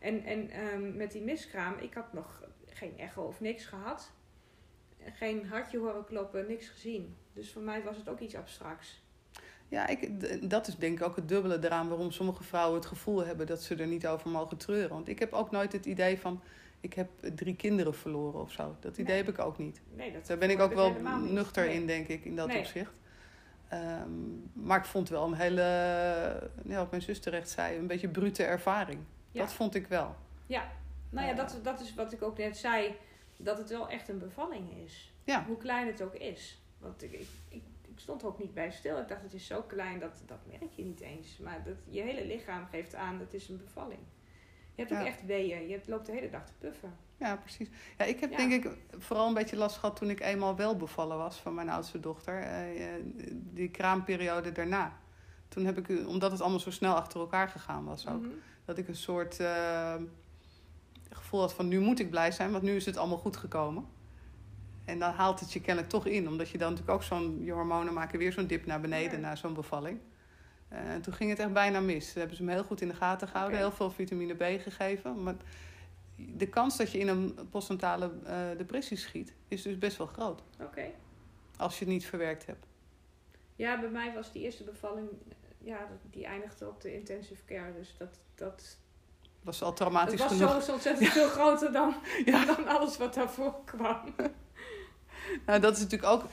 En, 0.00 0.24
en 0.24 0.50
ehm, 0.50 0.96
met 0.96 1.12
die 1.12 1.22
miskraam, 1.22 1.74
ik 1.78 1.94
had 1.94 2.12
nog 2.12 2.42
geen 2.66 2.98
echo 2.98 3.22
of 3.22 3.40
niks 3.40 3.64
gehad. 3.64 4.12
Geen 5.12 5.46
hartje 5.46 5.78
horen 5.78 6.04
kloppen, 6.04 6.46
niks 6.46 6.68
gezien. 6.68 7.16
Dus 7.32 7.52
voor 7.52 7.62
mij 7.62 7.82
was 7.82 7.96
het 7.96 8.08
ook 8.08 8.20
iets 8.20 8.34
abstracts. 8.36 9.01
Ja, 9.72 9.86
ik, 9.86 10.50
dat 10.50 10.66
is 10.68 10.76
denk 10.76 11.00
ik 11.00 11.06
ook 11.06 11.16
het 11.16 11.28
dubbele 11.28 11.58
eraan 11.64 11.88
waarom 11.88 12.10
sommige 12.10 12.42
vrouwen 12.42 12.74
het 12.78 12.86
gevoel 12.86 13.24
hebben 13.24 13.46
dat 13.46 13.62
ze 13.62 13.74
er 13.74 13.86
niet 13.86 14.06
over 14.06 14.30
mogen 14.30 14.56
treuren. 14.56 14.88
Want 14.90 15.08
ik 15.08 15.18
heb 15.18 15.32
ook 15.32 15.50
nooit 15.50 15.72
het 15.72 15.86
idee 15.86 16.18
van, 16.18 16.40
ik 16.80 16.94
heb 16.94 17.08
drie 17.34 17.56
kinderen 17.56 17.94
verloren 17.94 18.40
of 18.40 18.52
zo. 18.52 18.76
Dat 18.80 18.92
idee 18.92 19.04
Nee. 19.14 19.24
heb 19.24 19.28
ik 19.34 19.38
ook 19.38 19.58
niet. 19.58 19.80
Nee, 19.94 20.12
dat 20.12 20.26
Daar 20.26 20.38
ben 20.38 20.50
ik 20.50 20.60
ook 20.60 20.74
wel 20.74 20.92
nuchter 21.20 21.66
Nee. 21.66 21.74
in, 21.74 21.86
denk 21.86 22.08
ik, 22.08 22.24
in 22.24 22.36
dat 22.36 22.46
Nee. 22.46 22.58
opzicht. 22.58 22.92
Ehm, 23.68 24.10
maar 24.52 24.78
ik 24.78 24.84
vond 24.84 25.08
wel 25.08 25.24
een 25.26 25.34
hele, 25.34 25.62
ja, 26.64 26.76
wat 26.76 26.90
mijn 26.90 27.02
zus 27.02 27.20
terecht 27.20 27.50
zei, 27.50 27.78
een 27.78 27.86
beetje 27.86 28.08
brute 28.08 28.44
ervaring. 28.44 29.00
Ja. 29.30 29.40
Dat 29.40 29.52
vond 29.52 29.74
ik 29.74 29.86
wel. 29.86 30.14
Ja, 30.46 30.68
nou 31.10 31.26
ja, 31.26 31.32
Eh. 31.32 31.38
dat, 31.38 31.58
dat 31.62 31.80
is 31.80 31.94
wat 31.94 32.12
ik 32.12 32.22
ook 32.22 32.38
net 32.38 32.56
zei. 32.56 32.94
Dat 33.36 33.58
het 33.58 33.70
wel 33.70 33.88
echt 33.88 34.08
een 34.08 34.18
bevalling 34.18 34.64
is. 34.84 35.12
Ja. 35.24 35.44
Hoe 35.46 35.56
klein 35.56 35.86
het 35.86 36.02
ook 36.02 36.14
is. 36.14 36.60
Want 36.78 37.02
ik, 37.02 37.12
ik 37.48 37.62
stond 38.02 38.22
er 38.22 38.28
ook 38.28 38.38
niet 38.38 38.54
bij 38.54 38.70
stil. 38.70 38.98
Ik 38.98 39.08
dacht, 39.08 39.22
het 39.22 39.34
is 39.34 39.46
zo 39.46 39.62
klein, 39.62 39.98
dat, 40.00 40.22
dat 40.26 40.38
merk 40.46 40.72
je 40.72 40.84
niet 40.84 41.00
eens. 41.00 41.38
Maar 41.38 41.62
dat, 41.64 41.74
je 41.88 42.00
hele 42.02 42.26
lichaam 42.26 42.66
geeft 42.70 42.94
aan, 42.94 43.18
het 43.18 43.34
is 43.34 43.48
een 43.48 43.60
bevalling. 43.64 44.00
Je 44.74 44.82
hebt 44.82 44.92
ook 45.00 45.06
echt 45.06 45.26
weeën. 45.26 45.68
Je 45.68 45.80
loopt 45.86 46.06
de 46.06 46.12
hele 46.12 46.30
dag 46.30 46.46
te 46.46 46.52
puffen. 46.58 46.96
Ja, 47.16 47.36
precies. 47.36 47.68
Ja, 47.98 48.04
ik 48.04 48.20
heb 48.20 48.30
Ja. 48.30 48.36
denk 48.36 48.52
ik 48.64 48.70
vooral 48.98 49.28
een 49.28 49.34
beetje 49.34 49.56
last 49.56 49.76
gehad 49.76 49.96
toen 49.96 50.10
ik 50.10 50.20
eenmaal 50.20 50.56
wel 50.56 50.76
bevallen 50.76 51.16
was 51.16 51.36
van 51.36 51.54
mijn 51.54 51.68
oudste 51.68 52.00
dochter. 52.00 52.40
Eh, 52.40 52.94
eh, 52.94 53.02
die 53.32 53.68
kraamperiode 53.70 54.52
daarna. 54.52 54.96
Toen 55.48 55.64
heb 55.64 55.78
ik, 55.88 56.06
omdat 56.08 56.30
het 56.30 56.40
allemaal 56.40 56.60
zo 56.60 56.70
snel 56.70 56.94
achter 56.94 57.20
elkaar 57.20 57.48
gegaan 57.48 57.84
was 57.84 58.08
ook, 58.08 58.20
Mhm. 58.20 58.30
dat 58.64 58.78
ik 58.78 58.88
een 58.88 58.96
soort 58.96 59.40
eh, 59.40 59.94
gevoel 61.10 61.40
had 61.40 61.52
van 61.54 61.68
nu 61.68 61.80
moet 61.80 62.00
ik 62.00 62.10
blij 62.10 62.30
zijn, 62.32 62.50
want 62.50 62.62
nu 62.62 62.76
is 62.76 62.86
het 62.86 62.96
allemaal 62.96 63.18
goed 63.18 63.36
gekomen. 63.36 63.86
En 64.84 64.98
dan 64.98 65.12
haalt 65.12 65.40
het 65.40 65.52
je 65.52 65.60
kennelijk 65.60 65.92
toch 65.92 66.06
in, 66.06 66.28
omdat 66.28 66.48
je 66.48 66.58
dan 66.58 66.70
natuurlijk 66.70 66.96
ook 66.98 67.02
zo'n, 67.04 67.44
je 67.44 67.52
hormonen 67.52 67.92
maken 67.94 68.18
weer 68.18 68.32
zo'n 68.32 68.46
dip 68.46 68.66
naar 68.66 68.80
beneden 68.80 69.20
Ja. 69.20 69.26
na 69.28 69.36
zo'n 69.36 69.54
bevalling. 69.54 70.00
Eh, 70.68 70.78
En 70.92 71.02
toen 71.02 71.12
ging 71.14 71.30
het 71.30 71.38
echt 71.38 71.52
bijna 71.52 71.80
mis. 71.80 72.06
Toen 72.12 72.18
hebben 72.18 72.36
ze 72.36 72.42
me 72.42 72.52
heel 72.52 72.64
goed 72.64 72.80
in 72.80 72.88
de 72.88 72.94
gaten 72.94 73.28
gehouden, 73.28 73.58
heel 73.58 73.72
veel 73.72 73.90
vitamine 73.90 74.34
B 74.34 74.60
gegeven. 74.62 75.22
Maar 75.22 75.34
de 76.16 76.46
kans 76.48 76.76
dat 76.76 76.90
je 76.92 76.98
in 76.98 77.08
een 77.08 77.38
postnatale 77.50 78.10
eh, 78.24 78.36
depressie 78.56 78.96
schiet, 78.96 79.34
is 79.48 79.62
dus 79.62 79.78
best 79.78 79.96
wel 79.96 80.06
groot. 80.06 80.42
Oké. 80.60 80.90
Als 81.56 81.78
je 81.78 81.84
het 81.84 81.92
niet 81.94 82.06
verwerkt 82.06 82.46
hebt. 82.46 82.66
Ja, 83.56 83.80
bij 83.80 83.90
mij 83.90 84.12
was 84.14 84.32
die 84.32 84.42
eerste 84.42 84.64
bevalling, 84.64 85.08
eh, 85.10 85.66
ja, 85.66 85.88
die 86.10 86.24
eindigde 86.26 86.68
op 86.68 86.80
de 86.80 86.94
intensive 86.94 87.44
care. 87.44 87.72
Dus 87.78 87.94
dat, 87.98 88.18
dat, 88.34 88.76
was 89.42 89.60
al 89.62 89.66
het 89.68 89.76
traumatisch 89.76 90.20
was 90.20 90.32
genoeg. 90.32 90.62
zo 90.62 90.72
ontzettend 90.78 91.08
veel 91.08 91.28
groter 91.28 91.72
dan, 91.72 91.94
Ja. 92.24 92.44
dan 92.54 92.66
alles 92.68 92.96
wat 92.96 93.14
daarvoor 93.14 93.64
kwam. 93.64 94.00
Nou, 95.46 95.60
dat 95.60 95.76
is 95.76 95.82
natuurlijk 95.82 96.12
ook, 96.12 96.24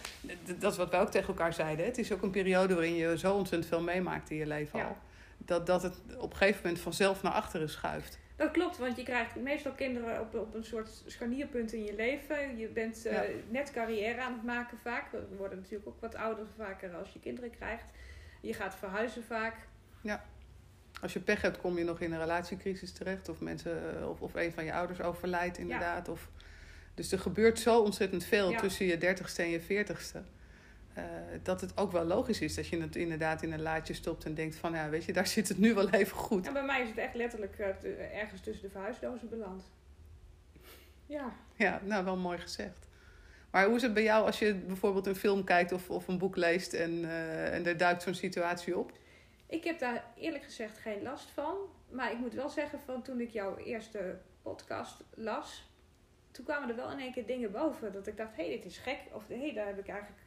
dat 0.59 0.71
is 0.71 0.77
wat 0.77 0.89
wij 0.91 0.99
ook 0.99 1.11
tegen 1.11 1.27
elkaar 1.27 1.53
zeiden. 1.53 1.85
Het 1.85 1.97
is 1.97 2.11
ook 2.11 2.21
een 2.21 2.29
periode 2.31 2.73
waarin 2.73 2.95
je 2.95 3.17
zo 3.17 3.33
ontzettend 3.35 3.69
veel 3.71 3.81
meemaakt 3.81 4.29
in 4.29 4.37
je 4.37 4.47
leven 4.47 4.79
Ja. 4.79 4.85
al. 4.85 4.97
Dat, 5.37 5.65
dat 5.65 5.83
het 5.83 5.95
op 6.17 6.31
een 6.31 6.37
gegeven 6.37 6.61
moment 6.63 6.81
vanzelf 6.81 7.21
naar 7.21 7.31
achteren 7.31 7.69
schuift. 7.69 8.19
Dat 8.35 8.51
klopt, 8.51 8.77
want 8.77 8.97
je 8.97 9.03
krijgt 9.03 9.35
meestal 9.35 9.71
kinderen 9.71 10.19
op, 10.21 10.35
op 10.35 10.53
een 10.53 10.63
soort 10.63 11.03
scharnierpunt 11.05 11.73
in 11.73 11.83
je 11.83 11.95
leven. 11.95 12.57
Je 12.57 12.67
bent 12.67 13.05
eh, 13.05 13.13
Ja. 13.13 13.23
net 13.49 13.71
carrière 13.71 14.21
aan 14.21 14.33
het 14.33 14.43
maken 14.43 14.77
vaak. 14.83 15.11
We 15.11 15.35
worden 15.37 15.57
natuurlijk 15.57 15.87
ook 15.87 16.01
wat 16.01 16.15
ouder 16.15 16.45
vaker 16.57 16.95
als 16.95 17.13
je 17.13 17.19
kinderen 17.19 17.49
krijgt. 17.49 17.91
Je 18.41 18.53
gaat 18.53 18.75
verhuizen 18.75 19.23
vaak. 19.23 19.55
Als 21.01 21.13
je 21.13 21.19
pech 21.19 21.41
hebt, 21.41 21.57
kom 21.61 21.77
je 21.77 21.83
nog 21.83 21.99
in 21.99 22.11
een 22.11 22.19
relatiecrisis 22.19 22.91
terecht. 22.93 23.29
Of, 23.29 23.39
mensen, 23.39 23.97
eh, 23.99 24.09
of, 24.09 24.21
of 24.21 24.35
een 24.35 24.51
van 24.51 24.65
je 24.65 24.73
ouders 24.73 25.01
overlijdt 25.01 25.57
inderdaad. 25.57 26.09
Of, 26.09 26.29
dus 26.99 27.11
er 27.11 27.19
gebeurt 27.19 27.59
zo 27.59 27.79
ontzettend 27.81 28.23
veel 28.23 28.49
Ja. 28.51 28.59
tussen 28.59 28.85
je 28.85 28.97
dertigste 28.97 29.41
en 29.41 29.49
je 29.49 29.61
veertigste. 29.61 30.21
eh, 30.93 31.03
dat 31.43 31.61
het 31.61 31.77
ook 31.77 31.91
wel 31.91 32.03
logisch 32.05 32.41
is 32.41 32.55
dat 32.55 32.67
je 32.67 32.81
het 32.81 32.95
inderdaad 32.95 33.41
in 33.41 33.51
een 33.51 33.61
laadje 33.61 33.93
stopt 33.93 34.25
en 34.25 34.33
denkt 34.33 34.55
van... 34.55 34.73
ja, 34.73 34.89
weet 34.89 35.03
je, 35.05 35.13
daar 35.13 35.27
zit 35.27 35.47
het 35.47 35.57
nu 35.57 35.73
wel 35.73 35.89
even 35.89 36.17
goed. 36.17 36.47
En 36.47 36.53
bij 36.53 36.63
mij 36.65 36.81
is 36.81 36.87
het 36.89 36.97
echt 36.97 37.13
letterlijk 37.15 37.59
eh, 37.59 37.67
te- 37.69 37.93
ergens 37.93 38.41
tussen 38.41 38.63
de 38.63 38.69
verhuisdozen 38.71 39.29
beland. 39.29 39.63
Ja, 41.05 41.33
Ja, 41.55 41.81
nou, 41.83 42.05
wel 42.05 42.17
mooi 42.17 42.37
gezegd. 42.37 42.87
Maar 43.51 43.65
hoe 43.65 43.75
is 43.75 43.81
het 43.81 43.93
bij 43.93 44.03
jou 44.03 44.25
als 44.25 44.39
je 44.39 44.55
bijvoorbeeld 44.55 45.05
een 45.07 45.15
film 45.15 45.43
kijkt 45.43 45.71
of, 45.71 45.89
of 45.89 46.07
een 46.07 46.17
boek 46.17 46.35
leest... 46.35 46.73
en, 46.73 47.05
eh, 47.05 47.53
en 47.53 47.65
er 47.65 47.77
duikt 47.77 48.01
zo'n 48.03 48.13
situatie 48.13 48.77
op? 48.77 48.91
ik 49.47 49.63
heb 49.63 49.79
daar 49.79 50.03
eerlijk 50.15 50.43
gezegd 50.43 50.77
geen 50.77 51.01
last 51.01 51.29
van. 51.33 51.55
Maar 51.91 52.11
ik 52.11 52.17
moet 52.19 52.33
wel 52.33 52.49
zeggen, 52.49 52.79
van 52.85 53.01
toen 53.01 53.19
ik 53.19 53.29
jouw 53.29 53.57
eerste 53.57 54.17
podcast 54.41 55.03
las... 55.15 55.68
toen 56.31 56.45
kwamen 56.45 56.69
er 56.69 56.75
wel 56.75 56.91
in 56.91 56.99
één 56.99 57.11
keer 57.11 57.25
dingen 57.25 57.51
boven. 57.51 57.93
Dat 57.93 58.07
ik 58.07 58.17
dacht, 58.17 58.35
hé, 58.35 58.47
hey, 58.47 58.55
dit 58.55 58.65
is 58.65 58.77
gek. 58.77 58.99
Of 59.11 59.27
hé, 59.27 59.39
hey, 59.39 59.53
daar 59.53 59.67
heb 59.67 59.79
ik 59.79 59.87
eigenlijk... 59.87 60.21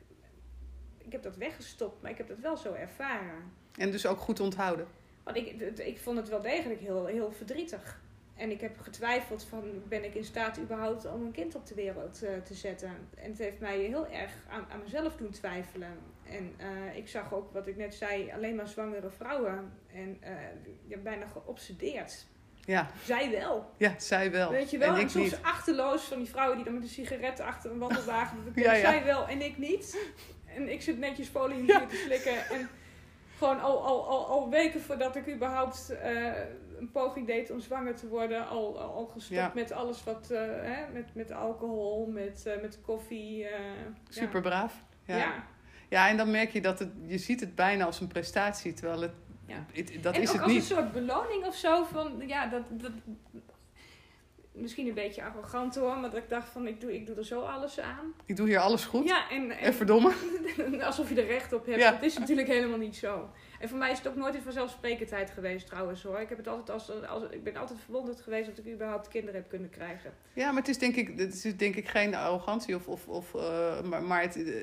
Ik 0.99 1.13
heb 1.13 1.23
dat 1.23 1.37
weggestopt, 1.37 2.03
maar 2.03 2.11
ik 2.11 2.19
heb 2.19 2.29
dat 2.29 2.39
wel 2.39 2.57
zo 2.57 2.73
ervaren. 2.73 3.53
En 3.79 3.91
dus 3.91 4.07
ook 4.07 4.19
goed 4.19 4.41
onthouden. 4.41 4.87
Want 5.23 5.37
ik, 5.37 5.61
ik 5.79 5.99
vond 5.99 6.17
het 6.17 6.29
wel 6.29 6.41
degelijk 6.41 6.81
heel, 6.81 7.07
heel 7.07 7.33
verdrietig. 7.33 8.01
En 8.37 8.51
ik 8.51 8.61
heb 8.61 8.81
getwijfeld 8.81 9.45
van, 9.45 9.83
ben 9.89 10.05
ik 10.05 10.15
in 10.15 10.25
staat 10.25 10.59
überhaupt 10.59 11.07
om 11.07 11.23
een 11.23 11.33
kind 11.33 11.55
op 11.55 11.67
de 11.67 11.75
wereld 11.75 12.23
eh, 12.23 12.37
te 12.45 12.55
zetten? 12.55 12.91
En 13.15 13.31
het 13.31 13.39
heeft 13.39 13.61
mij 13.61 13.79
heel 13.79 14.09
erg 14.09 14.33
aan, 14.49 14.67
aan 14.71 14.83
mezelf 14.83 15.17
doen 15.17 15.31
twijfelen. 15.31 15.99
En 16.25 16.55
eh, 16.57 16.97
ik 16.97 17.09
zag 17.09 17.35
ook, 17.35 17.53
wat 17.53 17.67
ik 17.67 17.77
net 17.77 17.95
zei, 17.95 18.33
alleen 18.33 18.55
maar 18.55 18.69
zwangere 18.69 19.11
vrouwen. 19.11 19.73
En 19.93 20.19
uh, 20.23 20.29
ja, 20.87 20.97
bijna 20.97 21.27
geobsedeerd. 21.27 22.27
Ja. 22.65 22.91
Zij 23.05 23.31
wel. 23.31 23.71
Ja, 23.77 23.95
zij 23.99 24.31
wel. 24.31 24.51
Weet 24.51 24.71
je 24.71 24.79
wel? 24.79 24.95
En 24.95 25.01
En, 25.01 25.11
soms 25.11 25.31
niet. 25.31 25.39
achterloos 25.43 26.03
van 26.03 26.19
die 26.19 26.29
vrouwen 26.29 26.57
die 26.57 26.65
dan 26.65 26.75
met 26.75 26.83
een 26.83 26.89
sigaret 26.89 27.41
achter 27.41 27.71
een 27.71 27.79
wandelwagen. 27.79 28.39
Ja, 28.55 28.73
ja. 28.75 28.81
Zij 28.81 29.05
wel 29.05 29.27
en 29.29 29.43
ik 29.43 29.59
niet. 29.59 29.99
En 30.57 30.73
ik 30.73 30.83
zit 30.83 30.99
netjes 30.99 31.29
folium 31.29 31.67
Ja. 31.67 31.87
te 31.87 31.97
slikken. 31.97 32.47
En 32.51 32.69
gewoon 33.39 33.61
al, 33.61 33.85
al, 33.87 34.09
al, 34.09 34.27
al 34.27 34.51
weken 34.51 34.81
voordat 34.81 35.17
ik 35.17 35.29
überhaupt 35.29 35.91
eh, 36.03 36.27
een 36.79 36.91
poging 36.93 37.27
deed 37.27 37.51
om 37.51 37.61
zwanger 37.61 37.95
te 37.97 38.09
worden. 38.09 38.49
Al, 38.49 38.81
al, 38.81 38.93
al 38.95 39.07
gestopt 39.07 39.41
Ja. 39.41 39.53
met 39.55 39.73
alles 39.73 40.05
wat, 40.05 40.31
eh, 40.31 40.41
hè, 40.47 40.93
met, 40.93 41.15
met 41.15 41.33
alcohol, 41.33 42.07
met, 42.07 42.47
eh, 42.47 42.61
met 42.63 42.79
koffie. 42.81 43.47
Super 44.09 44.41
braaf. 44.41 44.75
Ja. 45.05 45.17
Ja. 45.17 45.23
ja. 45.25 45.45
ja. 45.89 46.09
en 46.09 46.17
dan 46.17 46.31
merk 46.31 46.51
je 46.51 46.61
dat 46.61 46.79
het, 46.79 46.91
je 47.07 47.19
ziet 47.19 47.41
het 47.41 47.55
bijna 47.55 47.85
als 47.85 48.01
een 48.01 48.09
prestatie, 48.09 48.73
terwijl 48.73 49.01
het, 49.01 49.13
Ja. 49.53 49.67
het- 49.73 50.03
dat 50.03 50.15
en 50.15 50.23
is 50.23 50.29
ook 50.29 50.35
het 50.35 50.43
als 50.43 50.53
niet. 50.53 50.61
een 50.61 50.77
soort 50.77 50.93
beloning 50.93 51.45
of 51.45 51.55
zo. 51.57 51.85
Van, 51.85 52.23
ja, 52.27 52.47
dat, 52.47 52.63
dat, 52.71 52.91
misschien 54.53 54.87
een 54.89 54.95
beetje 54.95 55.23
arrogant 55.25 55.75
hoor, 55.75 55.97
maar 55.97 56.11
dat 56.11 56.23
ik 56.23 56.29
dacht 56.29 56.49
van 56.49 56.67
ik 56.67 56.81
doe, 56.81 56.95
ik 56.95 57.07
doe 57.07 57.17
er 57.17 57.25
zo 57.25 57.41
alles 57.41 57.81
aan. 57.81 58.13
Ik 58.27 58.37
doe 58.37 58.47
hier 58.49 58.59
alles 58.59 58.85
goed. 58.85 59.09
Ja, 59.09 59.31
en, 59.31 59.51
en, 59.51 59.59
En 59.59 59.75
verdomme. 59.75 60.13
alsof 60.85 61.09
je 61.09 61.21
er 61.21 61.27
recht 61.27 61.53
op 61.53 61.67
hebt. 61.67 61.81
Ja. 61.81 61.91
Dat 61.91 62.03
is 62.03 62.19
natuurlijk 62.19 62.49
helemaal 62.49 62.79
niet 62.79 62.97
zo. 62.97 63.31
En 63.61 63.69
voor 63.69 63.79
mij 63.79 63.91
is 63.91 63.99
het 63.99 64.09
ook 64.09 64.17
nooit 64.17 64.35
een 64.35 64.43
vanzelfsprekendheid 64.43 65.31
geweest 65.31 65.67
trouwens 65.67 66.03
hoor. 66.03 66.21
Ik, 66.21 66.29
heb 66.29 66.39
het 66.39 66.49
altijd 66.49 66.71
als, 66.71 67.07
als, 67.07 67.23
ik 67.31 67.45
ben 67.45 67.57
altijd 67.57 67.79
verwonderd 67.85 68.21
geweest 68.21 68.47
dat 68.49 68.59
ik 68.67 68.73
überhaupt 68.73 69.09
kinderen 69.09 69.35
heb 69.41 69.49
kunnen 69.49 69.71
krijgen. 69.71 70.13
Ja, 70.33 70.47
maar 70.47 70.61
het 70.61 70.69
is 70.69 70.79
denk 70.79 70.97
ik, 70.97 71.19
het 71.19 71.45
is 71.45 71.57
denk 71.57 71.77
ik 71.77 71.89
geen 71.89 72.15
arrogantie 72.15 72.75
of, 72.75 72.89
of, 72.89 73.09
of 73.09 73.35
eh, 73.35 73.83
maar, 73.83 74.03
maar 74.03 74.23
het, 74.23 74.37
eh, 74.45 74.55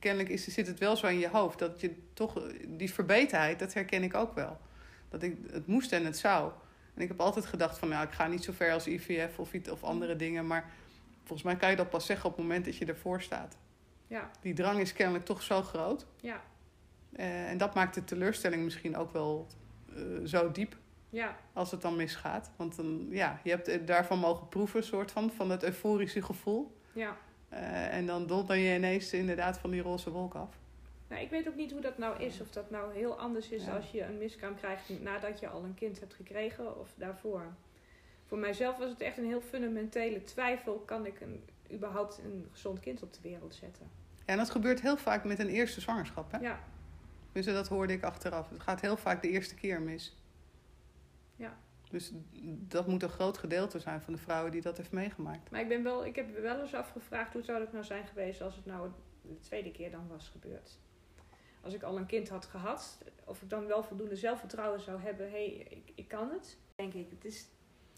kennelijk 0.00 0.28
is, 0.28 0.44
zit 0.44 0.66
het 0.66 0.78
wel 0.78 0.96
zo 0.96 1.06
in 1.06 1.18
je 1.18 1.28
hoofd 1.28 1.58
dat 1.58 1.80
je 1.80 1.94
toch 2.14 2.42
die 2.66 2.92
verbeterheid, 2.92 3.58
dat 3.58 3.74
herken 3.74 4.02
ik 4.02 4.14
ook 4.14 4.34
wel. 4.34 4.58
Dat 5.08 5.22
ik 5.22 5.36
het 5.50 5.66
moest 5.66 5.92
en 5.92 6.04
het 6.04 6.18
zou. 6.18 6.52
En 6.94 7.02
ik 7.02 7.08
heb 7.08 7.20
altijd 7.20 7.46
gedacht 7.46 7.78
van, 7.78 7.88
nou, 7.88 8.06
ik 8.06 8.12
ga 8.12 8.26
niet 8.26 8.44
zo 8.44 8.52
ver 8.52 8.72
als 8.72 8.86
IVF 8.86 9.38
of, 9.38 9.52
iets, 9.52 9.70
of 9.70 9.84
andere 9.84 10.16
dingen, 10.16 10.46
maar 10.46 10.70
volgens 11.18 11.42
mij 11.42 11.56
kan 11.56 11.70
je 11.70 11.76
dat 11.76 11.90
pas 11.90 12.06
zeggen 12.06 12.30
op 12.30 12.36
het 12.36 12.44
moment 12.44 12.64
dat 12.64 12.76
je 12.76 12.84
ervoor 12.84 13.22
staat. 13.22 13.56
Ja, 14.06 14.30
Die 14.40 14.54
drang 14.54 14.80
is 14.80 14.92
kennelijk 14.92 15.24
toch 15.24 15.42
zo 15.42 15.62
groot. 15.62 16.06
ja, 16.20 16.42
Eh, 17.12 17.50
en 17.50 17.58
dat 17.58 17.74
maakt 17.74 17.94
de 17.94 18.04
teleurstelling 18.04 18.62
misschien 18.64 18.96
ook 18.96 19.12
wel 19.12 19.46
eh, 19.94 20.02
zo 20.24 20.50
diep 20.50 20.76
ja, 21.08 21.36
als 21.52 21.70
het 21.70 21.82
dan 21.82 21.96
misgaat. 21.96 22.50
Want 22.56 22.76
dan, 22.76 23.06
ja, 23.10 23.40
je 23.44 23.50
hebt 23.50 23.68
eh, 23.68 23.86
daarvan 23.86 24.18
mogen 24.18 24.48
proeven, 24.48 24.84
soort 24.84 25.10
van, 25.10 25.30
van 25.32 25.50
het 25.50 25.62
euforische 25.62 26.22
gevoel. 26.22 26.76
ja. 26.92 27.16
Eh, 27.50 27.94
en 27.94 28.06
dan 28.06 28.26
donder 28.26 28.56
je 28.56 28.74
ineens 28.76 29.12
inderdaad 29.12 29.58
van 29.58 29.70
die 29.70 29.80
roze 29.82 30.10
wolk 30.10 30.34
af. 30.34 30.58
Nou, 31.08 31.22
ik 31.22 31.30
weet 31.30 31.48
ook 31.48 31.54
niet 31.56 31.72
hoe 31.72 31.80
dat 31.80 31.98
nou 31.98 32.22
is. 32.22 32.40
Of 32.40 32.50
dat 32.50 32.70
nou 32.70 32.94
heel 32.94 33.18
anders 33.18 33.48
is 33.48 33.64
Ja. 33.64 33.76
als 33.76 33.90
je 33.90 34.02
een 34.04 34.18
miskraam 34.18 34.54
krijgt 34.56 35.00
nadat 35.02 35.40
je 35.40 35.48
al 35.48 35.64
een 35.64 35.74
kind 35.74 36.00
hebt 36.00 36.14
gekregen 36.14 36.80
of 36.80 36.92
daarvoor. 36.96 37.42
Voor 38.26 38.38
mijzelf 38.38 38.76
was 38.78 38.90
het 38.90 39.00
echt 39.00 39.18
een 39.18 39.26
heel 39.26 39.40
fundamentele 39.40 40.22
twijfel. 40.24 40.74
Kan 40.78 41.06
ik 41.06 41.20
een, 41.20 41.44
überhaupt 41.72 42.18
een 42.24 42.48
gezond 42.50 42.80
kind 42.80 43.02
op 43.02 43.12
de 43.12 43.18
wereld 43.22 43.54
zetten? 43.54 43.90
Ja, 44.18 44.22
en 44.26 44.36
dat 44.36 44.50
gebeurt 44.50 44.80
heel 44.80 44.96
vaak 44.96 45.24
met 45.24 45.38
een 45.38 45.48
eerste 45.48 45.80
zwangerschap. 45.80 46.32
Hè? 46.32 46.38
Ja, 46.38 46.60
Dus 47.32 47.44
dat 47.46 47.68
hoorde 47.68 47.92
ik 47.92 48.02
achteraf. 48.02 48.50
Het 48.50 48.60
gaat 48.60 48.80
heel 48.80 48.96
vaak 48.96 49.22
de 49.22 49.28
eerste 49.30 49.54
keer 49.54 49.80
mis. 49.80 50.16
Ja. 51.36 51.58
Dus 51.90 52.12
dat 52.68 52.86
moet 52.86 53.02
een 53.02 53.08
groot 53.08 53.38
gedeelte 53.38 53.78
zijn 53.78 54.00
van 54.00 54.12
de 54.12 54.18
vrouwen 54.18 54.52
die 54.52 54.60
dat 54.60 54.76
heeft 54.76 54.92
meegemaakt. 54.92 55.50
maar 55.50 55.60
ik, 55.60 55.68
ben 55.68 55.82
wel, 55.82 56.06
ik 56.06 56.16
heb 56.16 56.38
wel 56.38 56.60
eens 56.60 56.74
afgevraagd 56.74 57.32
hoe 57.32 57.42
zou 57.42 57.58
dat 57.58 57.72
nou 57.72 57.84
zijn 57.84 58.06
geweest 58.06 58.42
als 58.42 58.56
het 58.56 58.66
nou 58.66 58.90
de 59.22 59.38
tweede 59.40 59.70
keer 59.70 59.90
dan 59.90 60.08
was 60.08 60.28
gebeurd. 60.28 60.78
Als 61.60 61.74
ik 61.74 61.82
al 61.82 61.96
een 61.96 62.06
kind 62.06 62.28
had 62.28 62.44
gehad, 62.44 62.98
of 63.24 63.42
ik 63.42 63.50
dan 63.50 63.66
wel 63.66 63.82
voldoende 63.82 64.16
zelfvertrouwen 64.16 64.80
zou 64.80 65.00
hebben. 65.00 65.30
Hé, 65.30 65.30
hey, 65.30 65.66
ik, 65.70 65.92
ik 65.94 66.08
kan 66.08 66.30
het. 66.30 66.56
Denk 66.74 66.94
ik, 66.94 67.06
het 67.10 67.24
is 67.24 67.48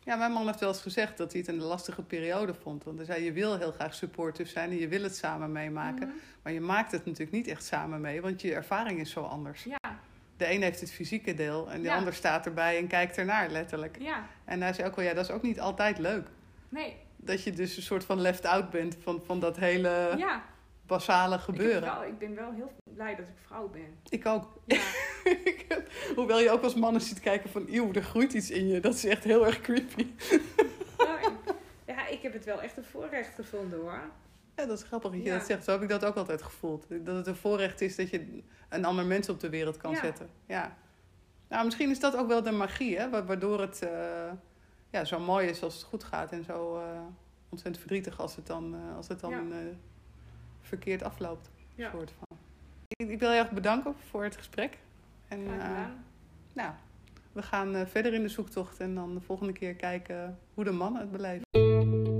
Ja, 0.01 0.17
mijn 0.17 0.33
man 0.33 0.47
heeft 0.47 0.61
wel 0.61 0.69
eens 0.69 0.83
gezegd 0.83 1.17
dat 1.17 1.33
hij 1.33 1.41
het 1.41 1.51
een 1.51 1.63
lastige 1.63 2.03
periode 2.03 2.55
vond. 2.55 2.85
Want 2.85 2.97
hij 2.97 3.07
zei, 3.07 3.25
je 3.25 3.33
wil 3.33 3.59
heel 3.59 3.73
graag 3.73 3.95
supportive 3.95 4.51
zijn 4.51 4.71
en 4.71 4.77
je 4.77 4.89
wil 4.89 5.03
het 5.03 5.17
samen 5.17 5.53
meemaken. 5.53 6.09
Mhm. 6.09 6.17
Maar 6.43 6.53
je 6.53 6.61
maakt 6.61 6.93
het 6.93 7.05
natuurlijk 7.05 7.33
niet 7.33 7.47
echt 7.47 7.65
samen 7.65 8.01
mee, 8.01 8.21
want 8.21 8.41
je 8.41 8.55
ervaring 8.55 9.01
is 9.01 9.11
zo 9.11 9.21
anders. 9.21 9.65
Ja, 9.65 10.01
De 10.37 10.51
een 10.53 10.63
heeft 10.63 10.81
het 10.81 10.93
fysieke 10.93 11.35
deel 11.35 11.71
en 11.71 11.83
de 11.83 11.89
Ja. 11.89 11.97
ander 11.97 12.15
staat 12.15 12.47
erbij 12.47 12.79
en 12.79 12.87
kijkt 12.87 13.17
ernaar 13.19 13.51
letterlijk. 13.51 13.97
ja, 14.01 14.27
En 14.45 14.63
hij 14.63 14.73
zei 14.73 14.89
ook 14.89 14.97
wel, 14.97 15.05
ja, 15.05 15.15
dat 15.15 15.25
is 15.25 15.31
ook 15.31 15.43
niet 15.43 15.61
altijd 15.61 15.99
leuk. 15.99 16.27
nee, 16.69 16.97
Dat 17.17 17.43
je 17.45 17.53
dus 17.53 17.77
een 17.77 17.83
soort 17.83 18.05
van 18.05 18.21
left 18.21 18.45
out 18.47 18.71
bent 18.71 18.97
van, 19.03 19.23
van 19.27 19.41
dat 19.41 19.57
hele 19.57 20.15
ja. 20.17 20.45
basale 20.87 21.35
Ik, 21.35 21.41
gebeuren. 21.41 21.81
wel, 21.83 22.05
ik 22.05 22.19
ben 22.19 22.35
wel 22.35 22.53
heel 22.53 22.73
blij 22.85 23.15
dat 23.17 23.27
ik 23.29 23.35
vrouw 23.47 23.69
ben. 23.69 23.99
Ik 24.09 24.27
ook. 24.27 24.61
Ja, 24.67 24.81
Hoewel 26.17 26.41
je 26.41 26.51
ook 26.51 26.63
als 26.63 26.75
mannen 26.75 27.03
ziet 27.03 27.21
kijken 27.21 27.51
van, 27.51 27.67
eeuw, 27.71 27.93
er 27.93 28.03
groeit 28.03 28.33
iets 28.33 28.51
in 28.51 28.69
je. 28.69 28.81
Dat 28.81 28.95
is 28.95 29.05
echt 29.05 29.25
heel 29.25 29.47
erg 29.47 29.61
creepy. 29.61 30.07
Nou, 30.99 31.21
ik- 31.21 31.55
ja, 31.87 32.07
ik 32.07 32.23
heb 32.23 32.33
het 32.33 32.45
wel 32.45 32.63
echt 32.63 32.77
een 32.77 32.85
voorrecht 32.85 33.35
gevonden 33.35 33.79
hoor. 33.81 34.01
Ja, 34.57 34.67
dat 34.67 34.79
is 34.79 34.85
grappig 34.85 35.11
dat 35.11 35.21
je 35.21 35.27
Ja. 35.27 35.37
dat 35.39 35.47
zegt. 35.47 35.65
Zo 35.65 35.71
heb 35.73 35.83
ik 35.83 35.89
dat 35.89 36.05
ook 36.05 36.17
altijd 36.17 36.43
gevoeld. 36.43 36.87
Dat 37.05 37.17
het 37.17 37.27
een 37.27 37.37
voorrecht 37.37 37.81
is 37.81 37.97
dat 37.97 38.11
je 38.11 38.43
een 38.69 38.85
ander 38.85 39.05
mens 39.07 39.29
op 39.29 39.41
de 39.41 39.49
wereld 39.49 39.77
kan 39.77 39.91
Ja. 39.91 40.01
zetten. 40.01 40.29
Ja. 40.47 40.77
Nou, 41.49 41.65
misschien 41.65 41.91
is 41.91 42.01
dat 42.01 42.17
ook 42.17 42.29
wel 42.29 42.43
de 42.43 42.51
magie, 42.53 42.99
hè? 42.99 43.11
wa- 43.11 43.25
Waardoor 43.25 43.61
het 43.61 43.83
eh, 43.83 44.31
ja, 44.91 45.05
zo 45.05 45.21
mooi 45.21 45.49
is 45.49 45.63
als 45.63 45.75
het 45.75 45.83
goed 45.83 46.05
gaat. 46.05 46.33
En 46.33 46.45
zo 46.45 46.77
eh, 46.77 47.01
ontzettend 47.49 47.79
verdrietig 47.79 48.21
als 48.21 48.37
het 48.37 48.47
dan, 48.47 48.75
eh, 48.75 48.97
als 48.97 49.09
het 49.09 49.21
dan 49.21 49.31
Ja. 49.31 49.43
verkeerd 50.61 51.03
afloopt. 51.03 51.51
Ja. 51.75 51.91
Soort 51.91 52.11
van. 52.19 52.37
Ik, 52.89 53.09
ik 53.09 53.19
wil 53.19 53.31
je 53.31 53.39
erg 53.39 53.51
bedanken 53.51 53.95
voor 54.11 54.25
het 54.25 54.37
gesprek. 54.37 54.79
En 55.29 55.41
nou, 56.53 56.71
we 57.33 57.43
gaan 57.43 57.87
verder 57.87 58.15
in 58.15 58.23
de 58.23 58.29
zoektocht 58.29 58.81
en 58.81 58.95
dan 58.95 59.15
de 59.15 59.21
volgende 59.21 59.53
keer 59.53 59.75
kijken 59.75 60.39
hoe 60.55 60.65
de 60.65 60.71
mannen 60.73 61.01
het 61.01 61.11
beleven. 61.13 62.12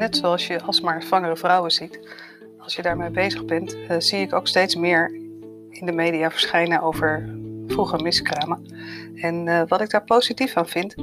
Net 0.00 0.16
zoals 0.16 0.46
je 0.46 0.62
alsmaar 0.62 1.02
zwangere 1.02 1.36
vrouwen 1.36 1.70
ziet, 1.70 2.00
als 2.58 2.76
je 2.76 2.82
daarmee 2.82 3.10
bezig 3.10 3.44
bent, 3.44 3.76
eh, 3.88 3.96
zie 3.98 4.20
ik 4.20 4.32
ook 4.32 4.48
steeds 4.48 4.74
meer 4.74 5.12
in 5.70 5.86
de 5.86 5.92
media 5.92 6.30
verschijnen 6.30 6.82
over 6.82 7.38
vroege 7.66 8.02
miskramen. 8.02 8.64
En 9.14 9.48
eh, 9.48 9.62
wat 9.68 9.80
ik 9.80 9.90
daar 9.90 10.04
positief 10.04 10.56
aan 10.56 10.68
vind, 10.68 10.94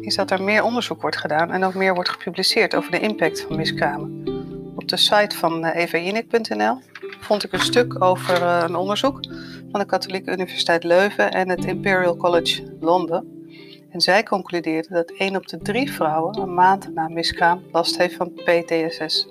is 0.00 0.16
dat 0.16 0.30
er 0.30 0.42
meer 0.42 0.62
onderzoek 0.62 1.00
wordt 1.00 1.16
gedaan 1.16 1.50
en 1.50 1.64
ook 1.64 1.74
meer 1.74 1.94
wordt 1.94 2.08
gepubliceerd 2.08 2.74
over 2.74 2.90
de 2.90 3.00
impact 3.00 3.40
van 3.40 3.56
miskramen. 3.56 4.22
Op 4.76 4.88
de 4.88 4.96
site 4.96 5.36
van 5.36 5.64
eh, 5.64 5.82
evajinek.nl 5.82 6.78
vond 7.20 7.44
ik 7.44 7.52
een 7.52 7.60
stuk 7.60 8.02
over 8.02 8.42
een 8.42 8.76
onderzoek 8.76 9.20
van 9.70 9.80
de 9.80 9.86
Katholieke 9.86 10.32
Universiteit 10.32 10.84
Leuven 10.84 11.30
en 11.30 11.48
het 11.48 11.64
Imperial 11.64 12.16
College 12.16 12.76
Londen. 12.80 13.39
En 13.90 14.00
zij 14.00 14.22
concludeerden 14.22 14.92
dat 14.92 15.10
1 15.10 15.36
op 15.36 15.48
de 15.48 15.58
3 15.58 15.92
vrouwen 15.92 16.38
een 16.38 16.54
maand 16.54 16.94
na 16.94 17.08
miskraam 17.08 17.62
last 17.72 17.98
heeft 17.98 18.14
van 18.14 18.32
PTSS. 18.32 19.28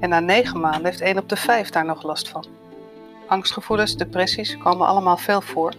En 0.00 0.08
na 0.08 0.20
9 0.20 0.60
maanden 0.60 0.84
heeft 0.84 1.00
1 1.00 1.18
op 1.18 1.28
de 1.28 1.36
5 1.36 1.70
daar 1.70 1.84
nog 1.84 2.02
last 2.02 2.28
van. 2.28 2.46
Angstgevoelens, 3.26 3.96
depressies 3.96 4.58
komen 4.58 4.86
allemaal 4.86 5.16
veel 5.16 5.40
voor. 5.40 5.72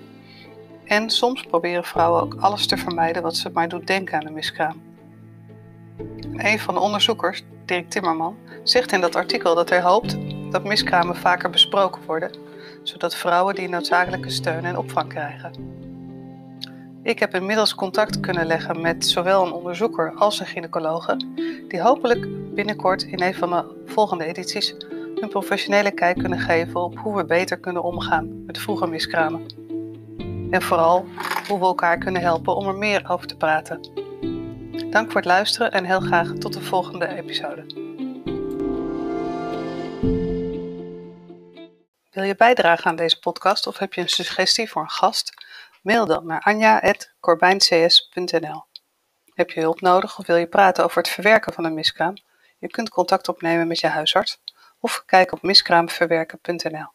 En 0.85 1.09
soms 1.09 1.43
proberen 1.43 1.83
vrouwen 1.83 2.21
ook 2.21 2.35
alles 2.39 2.67
te 2.67 2.77
vermijden 2.77 3.21
wat 3.21 3.35
ze 3.35 3.49
maar 3.53 3.69
doet 3.69 3.87
denken 3.87 4.19
aan 4.19 4.25
een 4.25 4.33
miskraam. 4.33 4.81
En 6.21 6.45
een 6.45 6.59
van 6.59 6.73
de 6.73 6.79
onderzoekers, 6.79 7.43
Dirk 7.65 7.89
Timmerman, 7.89 8.37
zegt 8.63 8.91
in 8.91 9.01
dat 9.01 9.15
artikel 9.15 9.55
dat 9.55 9.69
hij 9.69 9.81
hoopt 9.81 10.17
dat 10.51 10.63
miskramen 10.63 11.15
vaker 11.15 11.49
besproken 11.49 12.01
worden, 12.05 12.31
zodat 12.83 13.15
vrouwen 13.15 13.55
die 13.55 13.69
noodzakelijke 13.69 14.29
steun 14.29 14.65
en 14.65 14.77
opvang 14.77 15.09
krijgen. 15.09 15.83
Ik 17.05 17.19
heb 17.19 17.35
inmiddels 17.35 17.75
contact 17.75 18.19
kunnen 18.19 18.45
leggen 18.45 18.81
met 18.81 19.05
zowel 19.05 19.45
een 19.45 19.51
onderzoeker 19.51 20.13
als 20.15 20.39
een 20.39 20.45
gynaecologe, 20.45 21.17
die 21.67 21.81
hopelijk 21.81 22.53
binnenkort 22.53 23.03
in 23.03 23.21
een 23.21 23.35
van 23.35 23.49
de 23.49 23.83
volgende 23.85 24.25
edities 24.25 24.75
een 25.15 25.29
professionele 25.29 25.91
kijk 25.91 26.17
kunnen 26.17 26.39
geven 26.39 26.81
op 26.81 26.97
hoe 26.97 27.15
we 27.15 27.25
beter 27.25 27.59
kunnen 27.59 27.83
omgaan 27.83 28.45
met 28.45 28.57
vroege 28.57 28.87
miskramen. 28.87 29.45
En 30.49 30.61
vooral 30.61 31.05
hoe 31.47 31.59
we 31.59 31.65
elkaar 31.65 31.97
kunnen 31.97 32.21
helpen 32.21 32.55
om 32.55 32.67
er 32.67 32.75
meer 32.75 33.09
over 33.09 33.27
te 33.27 33.37
praten. 33.37 33.79
Dank 34.89 35.11
voor 35.11 35.21
het 35.21 35.29
luisteren 35.29 35.71
en 35.71 35.85
heel 35.85 36.01
graag 36.01 36.31
tot 36.33 36.53
de 36.53 36.61
volgende 36.61 37.07
episode. 37.07 37.65
Wil 42.11 42.23
je 42.23 42.35
bijdragen 42.37 42.85
aan 42.85 42.95
deze 42.95 43.19
podcast 43.19 43.67
of 43.67 43.77
heb 43.77 43.93
je 43.93 44.01
een 44.01 44.09
suggestie 44.09 44.69
voor 44.69 44.81
een 44.81 44.89
gast? 44.89 45.44
Mail 45.85 46.05
dan 46.05 46.25
naar 46.25 46.41
anja.corbijncs.nl. 46.41 48.63
Heb 49.33 49.49
je 49.49 49.59
hulp 49.59 49.81
nodig 49.81 50.19
of 50.19 50.25
wil 50.25 50.35
je 50.35 50.47
praten 50.47 50.83
over 50.83 50.97
het 50.97 51.07
verwerken 51.07 51.53
van 51.53 51.65
een 51.65 51.73
miskraam? 51.73 52.13
Je 52.57 52.67
kunt 52.67 52.89
contact 52.89 53.27
opnemen 53.27 53.67
met 53.67 53.79
je 53.79 53.87
huisarts 53.87 54.41
of 54.79 55.03
kijk 55.05 55.31
op 55.31 55.41
miskraamverwerken.nl. 55.41 56.87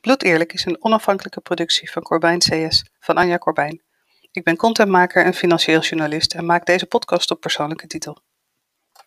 Bloed 0.00 0.22
Eerlijk 0.22 0.52
is 0.52 0.64
een 0.64 0.84
onafhankelijke 0.84 1.40
productie 1.40 1.90
van 1.90 2.02
Corbijn 2.02 2.38
CS 2.38 2.84
van 3.00 3.16
Anja 3.16 3.38
Corbijn. 3.38 3.82
Ik 4.30 4.44
ben 4.44 4.56
contentmaker 4.56 5.24
en 5.24 5.34
financieel 5.34 5.80
journalist 5.80 6.34
en 6.34 6.46
maak 6.46 6.66
deze 6.66 6.86
podcast 6.86 7.30
op 7.30 7.40
persoonlijke 7.40 7.86
titel. 7.86 8.22